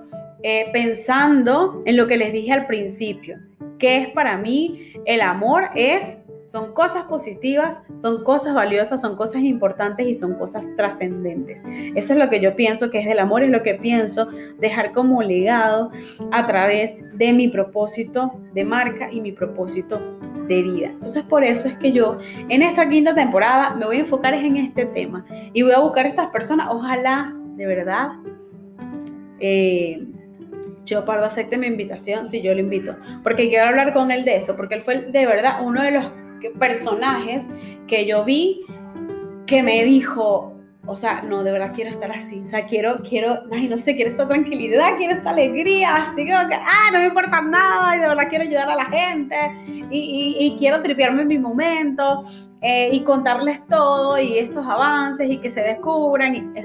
pensando 0.71 1.81
en 1.85 1.97
lo 1.97 2.07
que 2.07 2.15
les 2.15 2.31
dije 2.31 2.53
al 2.53 2.67
principio. 2.67 3.37
¿Qué 3.79 3.97
es 3.97 4.09
para 4.09 4.37
mí 4.37 4.93
el 5.05 5.21
amor? 5.21 5.69
Es 5.75 6.19
son 6.47 6.73
cosas 6.73 7.03
positivas, 7.03 7.81
son 8.01 8.23
cosas 8.23 8.55
valiosas, 8.55 9.01
son 9.01 9.15
cosas 9.15 9.41
importantes 9.41 10.07
y 10.07 10.15
son 10.15 10.35
cosas 10.35 10.65
trascendentes. 10.75 11.61
Eso 11.95 12.13
es 12.13 12.19
lo 12.19 12.29
que 12.29 12.39
yo 12.39 12.55
pienso 12.55 12.89
que 12.89 12.99
es 12.99 13.05
del 13.05 13.19
amor, 13.19 13.43
es 13.43 13.49
lo 13.49 13.63
que 13.63 13.75
pienso 13.75 14.27
dejar 14.57 14.93
como 14.93 15.21
legado 15.21 15.91
a 16.31 16.47
través 16.47 16.97
de 17.17 17.33
mi 17.33 17.49
propósito 17.49 18.39
de 18.53 18.63
marca 18.63 19.11
y 19.11 19.19
mi 19.19 19.33
propósito 19.33 19.99
de 20.47 20.61
vida. 20.61 20.87
Entonces 20.87 21.23
por 21.23 21.43
eso 21.43 21.67
es 21.67 21.75
que 21.75 21.91
yo 21.91 22.17
en 22.47 22.61
esta 22.61 22.87
quinta 22.89 23.13
temporada 23.13 23.75
me 23.75 23.85
voy 23.85 23.97
a 23.97 23.99
enfocar 24.01 24.33
en 24.33 24.55
este 24.55 24.85
tema 24.85 25.25
y 25.53 25.63
voy 25.63 25.73
a 25.73 25.79
buscar 25.79 26.05
a 26.05 26.09
estas 26.09 26.27
personas, 26.27 26.69
ojalá 26.71 27.35
de 27.55 27.65
verdad. 27.65 28.11
Eh, 29.39 30.07
Pardo 31.05 31.25
acepte 31.25 31.57
mi 31.57 31.67
invitación 31.67 32.31
si 32.31 32.41
yo 32.41 32.53
lo 32.53 32.61
invito. 32.61 32.95
Porque 33.21 33.49
quiero 33.49 33.65
hablar 33.65 33.93
con 33.93 34.09
él 34.09 34.23
de 34.23 34.37
eso, 34.37 34.55
porque 34.55 34.75
él 34.75 34.81
fue 34.83 35.11
de 35.11 35.25
verdad 35.25 35.59
uno 35.61 35.81
de 35.81 35.91
los 35.91 36.05
personajes 36.59 37.47
que 37.87 38.05
yo 38.05 38.23
vi 38.23 38.61
que 39.45 39.63
me 39.63 39.83
dijo, 39.83 40.57
o 40.85 40.95
sea, 40.95 41.21
no, 41.21 41.43
de 41.43 41.51
verdad 41.51 41.71
quiero 41.73 41.89
estar 41.89 42.11
así, 42.11 42.41
o 42.41 42.45
sea, 42.45 42.65
quiero, 42.65 43.01
quiero, 43.03 43.41
ay, 43.51 43.67
no 43.67 43.77
sé, 43.77 43.95
quiero 43.95 44.09
esta 44.09 44.27
tranquilidad, 44.27 44.97
quiero 44.97 45.13
esta 45.15 45.31
alegría, 45.31 45.95
así 45.95 46.25
que, 46.25 46.33
ah, 46.33 46.89
no 46.93 46.99
me 46.99 47.07
importa 47.07 47.41
nada, 47.41 47.95
y 47.95 47.99
de 47.99 48.07
verdad 48.07 48.29
quiero 48.29 48.43
ayudar 48.45 48.69
a 48.69 48.75
la 48.75 48.85
gente, 48.85 49.35
y, 49.91 50.55
quiero 50.57 50.81
tripearme 50.81 51.23
en 51.23 51.27
mi 51.27 51.39
momento, 51.39 52.23
eh, 52.61 52.89
y 52.91 53.01
contarles 53.01 53.65
todo, 53.67 54.19
y 54.19 54.37
estos 54.37 54.65
avances, 54.65 55.29
y 55.29 55.37
que 55.37 55.49
se 55.49 55.61
descubran, 55.61 56.35
y 56.35 56.59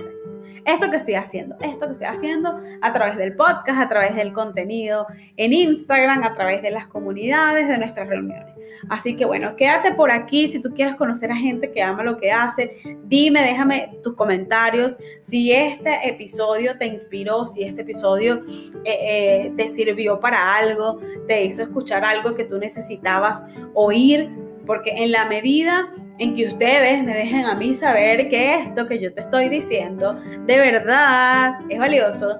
esto 0.64 0.90
que 0.90 0.96
estoy 0.96 1.14
haciendo, 1.14 1.56
esto 1.60 1.86
que 1.86 1.92
estoy 1.92 2.06
haciendo 2.06 2.58
a 2.80 2.92
través 2.92 3.16
del 3.16 3.34
podcast, 3.34 3.80
a 3.80 3.88
través 3.88 4.14
del 4.14 4.32
contenido 4.32 5.06
en 5.36 5.52
Instagram, 5.52 6.22
a 6.22 6.34
través 6.34 6.62
de 6.62 6.70
las 6.70 6.86
comunidades, 6.86 7.68
de 7.68 7.78
nuestras 7.78 8.08
reuniones. 8.08 8.54
Así 8.88 9.16
que 9.16 9.24
bueno, 9.24 9.56
quédate 9.56 9.92
por 9.92 10.10
aquí 10.10 10.48
si 10.48 10.60
tú 10.60 10.72
quieres 10.74 10.96
conocer 10.96 11.30
a 11.30 11.36
gente 11.36 11.70
que 11.70 11.82
ama 11.82 12.02
lo 12.02 12.16
que 12.16 12.32
hace. 12.32 12.76
Dime, 13.04 13.42
déjame 13.42 13.98
tus 14.02 14.14
comentarios 14.14 14.98
si 15.20 15.52
este 15.52 16.08
episodio 16.08 16.78
te 16.78 16.86
inspiró, 16.86 17.46
si 17.46 17.64
este 17.64 17.82
episodio 17.82 18.42
eh, 18.84 19.46
eh, 19.46 19.52
te 19.56 19.68
sirvió 19.68 20.20
para 20.20 20.54
algo, 20.54 21.00
te 21.26 21.44
hizo 21.44 21.62
escuchar 21.62 22.04
algo 22.04 22.34
que 22.34 22.44
tú 22.44 22.58
necesitabas 22.58 23.44
oír, 23.74 24.30
porque 24.66 24.90
en 25.02 25.12
la 25.12 25.24
medida 25.24 25.88
en 26.18 26.34
que 26.34 26.46
ustedes 26.46 27.02
me 27.04 27.14
dejen 27.14 27.46
a 27.46 27.54
mí 27.54 27.74
saber 27.74 28.28
que 28.28 28.54
esto 28.54 28.86
que 28.86 29.00
yo 29.00 29.12
te 29.12 29.22
estoy 29.22 29.48
diciendo 29.48 30.14
de 30.46 30.58
verdad 30.58 31.54
es 31.68 31.78
valioso. 31.78 32.38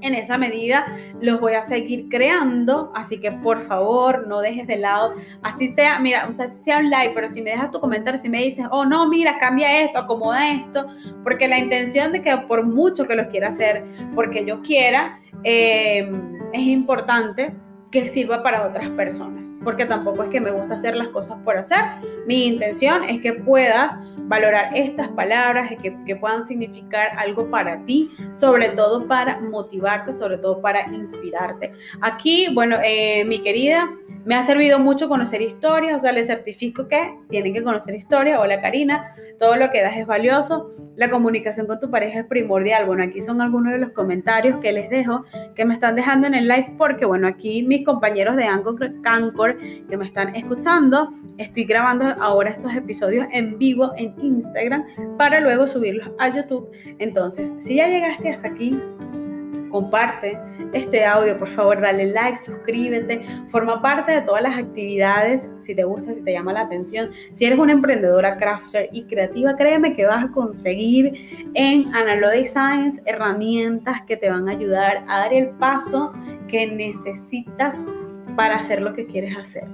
En 0.00 0.14
esa 0.14 0.38
medida 0.38 0.86
los 1.20 1.40
voy 1.40 1.54
a 1.54 1.64
seguir 1.64 2.08
creando, 2.08 2.92
así 2.94 3.18
que 3.18 3.32
por 3.32 3.60
favor 3.62 4.28
no 4.28 4.40
dejes 4.40 4.68
de 4.68 4.76
lado, 4.76 5.14
así 5.42 5.74
sea, 5.74 5.98
mira, 5.98 6.28
o 6.28 6.32
sea, 6.32 6.46
sea 6.46 6.78
un 6.78 6.88
like, 6.88 7.14
pero 7.16 7.28
si 7.28 7.42
me 7.42 7.50
dejas 7.50 7.72
tu 7.72 7.80
comentario, 7.80 8.20
si 8.20 8.28
me 8.28 8.44
dices, 8.44 8.64
oh 8.70 8.84
no, 8.84 9.08
mira, 9.08 9.38
cambia 9.38 9.82
esto, 9.82 9.98
acomoda 9.98 10.52
esto, 10.52 10.86
porque 11.24 11.48
la 11.48 11.58
intención 11.58 12.12
de 12.12 12.22
que 12.22 12.36
por 12.46 12.64
mucho 12.64 13.08
que 13.08 13.16
lo 13.16 13.28
quiera 13.28 13.48
hacer, 13.48 13.84
porque 14.14 14.44
yo 14.44 14.62
quiera, 14.62 15.18
eh, 15.42 16.08
es 16.52 16.60
importante 16.60 17.52
que 17.90 18.06
sirva 18.06 18.42
para 18.42 18.66
otras 18.66 18.90
personas, 18.90 19.50
porque 19.64 19.86
tampoco 19.86 20.24
es 20.24 20.28
que 20.28 20.40
me 20.40 20.50
gusta 20.50 20.74
hacer 20.74 20.96
las 20.96 21.08
cosas 21.08 21.38
por 21.44 21.56
hacer. 21.56 21.78
Mi 22.26 22.46
intención 22.46 23.04
es 23.04 23.20
que 23.22 23.32
puedas 23.32 23.96
valorar 24.28 24.76
estas 24.76 25.08
palabras, 25.08 25.70
que, 25.82 25.96
que 26.04 26.16
puedan 26.16 26.44
significar 26.44 27.08
algo 27.16 27.50
para 27.50 27.82
ti, 27.84 28.10
sobre 28.32 28.68
todo 28.70 29.06
para 29.06 29.40
motivarte, 29.40 30.12
sobre 30.12 30.36
todo 30.36 30.60
para 30.60 30.86
inspirarte. 30.92 31.72
Aquí, 32.02 32.48
bueno, 32.52 32.76
eh, 32.84 33.24
mi 33.24 33.38
querida, 33.38 33.88
me 34.28 34.34
ha 34.34 34.42
servido 34.42 34.78
mucho 34.78 35.08
conocer 35.08 35.40
historias, 35.40 35.96
o 35.96 36.00
sea, 36.00 36.12
les 36.12 36.26
certifico 36.26 36.86
que 36.86 37.16
tienen 37.30 37.54
que 37.54 37.62
conocer 37.62 37.94
historia. 37.94 38.38
Hola 38.38 38.60
Karina, 38.60 39.10
todo 39.38 39.56
lo 39.56 39.70
que 39.70 39.80
das 39.80 39.96
es 39.96 40.06
valioso. 40.06 40.70
La 40.96 41.08
comunicación 41.08 41.66
con 41.66 41.80
tu 41.80 41.90
pareja 41.90 42.20
es 42.20 42.26
primordial. 42.26 42.84
Bueno, 42.84 43.04
aquí 43.04 43.22
son 43.22 43.40
algunos 43.40 43.72
de 43.72 43.78
los 43.78 43.92
comentarios 43.92 44.58
que 44.60 44.72
les 44.72 44.90
dejo, 44.90 45.24
que 45.54 45.64
me 45.64 45.72
están 45.72 45.96
dejando 45.96 46.26
en 46.26 46.34
el 46.34 46.46
live, 46.46 46.74
porque 46.76 47.06
bueno, 47.06 47.26
aquí 47.26 47.62
mi 47.62 47.77
compañeros 47.84 48.36
de 48.36 48.44
Anchor 48.44 48.78
que 49.88 49.96
me 49.96 50.04
están 50.04 50.34
escuchando. 50.34 51.12
Estoy 51.36 51.64
grabando 51.64 52.06
ahora 52.20 52.50
estos 52.50 52.74
episodios 52.74 53.26
en 53.32 53.58
vivo 53.58 53.92
en 53.96 54.14
Instagram 54.20 54.84
para 55.16 55.40
luego 55.40 55.66
subirlos 55.66 56.10
a 56.18 56.28
YouTube. 56.28 56.70
Entonces, 56.98 57.52
si 57.60 57.76
ya 57.76 57.88
llegaste 57.88 58.30
hasta 58.30 58.48
aquí, 58.48 58.78
comparte 59.70 60.38
este 60.72 61.04
audio, 61.04 61.38
por 61.38 61.48
favor, 61.48 61.80
dale 61.80 62.06
like, 62.06 62.36
suscríbete, 62.38 63.22
forma 63.50 63.80
parte 63.80 64.12
de 64.12 64.22
todas 64.22 64.42
las 64.42 64.58
actividades, 64.58 65.48
si 65.60 65.74
te 65.74 65.84
gusta, 65.84 66.14
si 66.14 66.22
te 66.22 66.32
llama 66.32 66.52
la 66.52 66.60
atención. 66.60 67.10
Si 67.34 67.44
eres 67.44 67.58
una 67.58 67.72
emprendedora 67.72 68.36
crafter 68.36 68.88
y 68.92 69.04
creativa, 69.04 69.56
créeme 69.56 69.94
que 69.94 70.06
vas 70.06 70.24
a 70.24 70.32
conseguir 70.32 71.12
en 71.54 71.94
Analog 71.94 72.46
Science 72.46 73.02
herramientas 73.06 74.02
que 74.06 74.16
te 74.16 74.30
van 74.30 74.48
a 74.48 74.52
ayudar 74.52 75.04
a 75.08 75.20
dar 75.20 75.32
el 75.32 75.50
paso 75.50 76.12
que 76.48 76.66
necesitas 76.66 77.76
para 78.36 78.56
hacer 78.56 78.80
lo 78.80 78.94
que 78.94 79.06
quieres 79.06 79.36
hacer, 79.36 79.64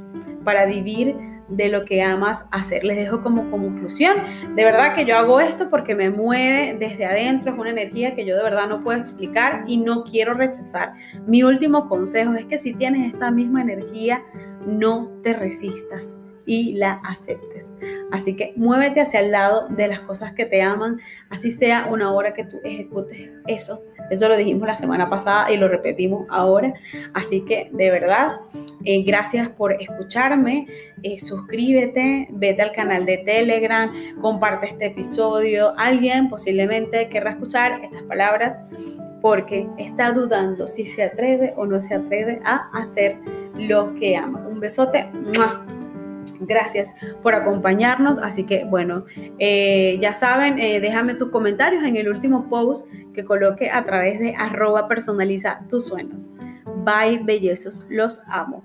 para 0.45 0.67
vivir 0.67 1.17
de 1.49 1.69
lo 1.69 1.85
que 1.85 2.03
amas 2.03 2.47
hacer. 2.51 2.85
Les 2.85 2.97
dejo 2.97 3.21
como 3.21 3.51
conclusión, 3.51 4.17
de 4.55 4.65
verdad 4.65 4.95
que 4.95 5.05
yo 5.05 5.17
hago 5.17 5.41
esto 5.41 5.71
porque 5.71 5.95
me 5.95 6.11
mueve 6.11 6.77
desde 6.79 7.05
adentro, 7.05 7.53
es 7.53 7.59
una 7.59 7.71
energía 7.71 8.15
que 8.15 8.25
yo 8.25 8.37
de 8.37 8.43
verdad 8.43 8.69
no 8.69 8.83
puedo 8.83 8.99
explicar 8.99 9.65
y 9.67 9.77
no 9.77 10.05
quiero 10.05 10.35
rechazar. 10.35 10.95
Mi 11.27 11.43
último 11.43 11.89
consejo 11.89 12.35
es 12.35 12.45
que 12.47 12.59
si 12.59 12.75
tienes 12.75 13.13
esta 13.13 13.31
misma 13.31 13.63
energía, 13.63 14.23
no 14.67 15.11
te 15.23 15.35
resistas 15.35 16.19
y 16.47 16.75
la 16.75 17.01
aceptes. 17.05 17.73
Así 18.13 18.37
que 18.37 18.53
muévete 18.57 19.01
hacia 19.01 19.21
el 19.21 19.33
lado 19.33 19.69
de 19.69 19.89
las 19.89 20.01
cosas 20.01 20.35
que 20.35 20.47
te 20.47 20.63
aman, 20.63 21.01
así 21.31 21.51
sea 21.51 21.87
una 21.91 22.13
hora 22.13 22.35
que 22.35 22.45
tú 22.45 22.61
ejecutes 22.65 23.31
eso. 23.47 23.83
Eso 24.11 24.29
lo 24.29 24.37
dijimos 24.37 24.67
la 24.67 24.77
semana 24.77 25.09
pasada 25.09 25.51
y 25.51 25.57
lo 25.57 25.69
repetimos 25.69 26.27
ahora. 26.29 26.75
Así 27.15 27.41
que 27.43 27.71
de 27.73 27.91
verdad, 27.91 28.37
eh, 28.85 29.03
gracias 29.03 29.49
por 29.49 29.73
escucharme. 29.73 30.67
Eh, 31.03 31.19
suscríbete, 31.19 32.29
vete 32.31 32.63
al 32.63 32.73
canal 32.73 33.07
de 33.07 33.19
Telegram, 33.19 33.91
comparte 34.21 34.67
este 34.67 34.87
episodio. 34.87 35.75
Alguien 35.79 36.29
posiblemente 36.29 37.09
querrá 37.09 37.31
escuchar 37.31 37.81
estas 37.83 38.03
palabras 38.03 38.61
porque 39.23 39.67
está 39.79 40.13
dudando 40.13 40.69
si 40.69 40.85
se 40.85 41.05
atreve 41.05 41.55
o 41.57 41.65
no 41.65 41.81
se 41.81 41.95
atreve 41.95 42.41
a 42.45 42.69
hacer 42.75 43.17
lo 43.57 43.95
que 43.95 44.17
ama. 44.17 44.47
Un 44.47 44.61
besote. 44.61 45.09
Gracias 46.41 46.93
por 47.23 47.35
acompañarnos. 47.35 48.19
Así 48.19 48.45
que 48.45 48.65
bueno, 48.65 49.05
eh, 49.39 49.99
ya 50.01 50.13
saben, 50.13 50.59
eh, 50.59 50.81
déjame 50.81 51.15
tus 51.15 51.31
comentarios 51.31 51.85
en 51.85 51.97
el 51.97 52.09
último 52.09 52.49
post 52.49 52.87
que 53.13 53.25
coloque 53.25 53.71
a 53.71 53.85
través 53.85 54.19
de 54.19 54.35
arroba 54.37 54.89
personaliza 54.89 55.65
tus 55.69 55.87
sueños. 55.87 56.31
Bye, 56.85 57.21
bellezos. 57.23 57.87
Los 57.89 58.21
amo. 58.27 58.63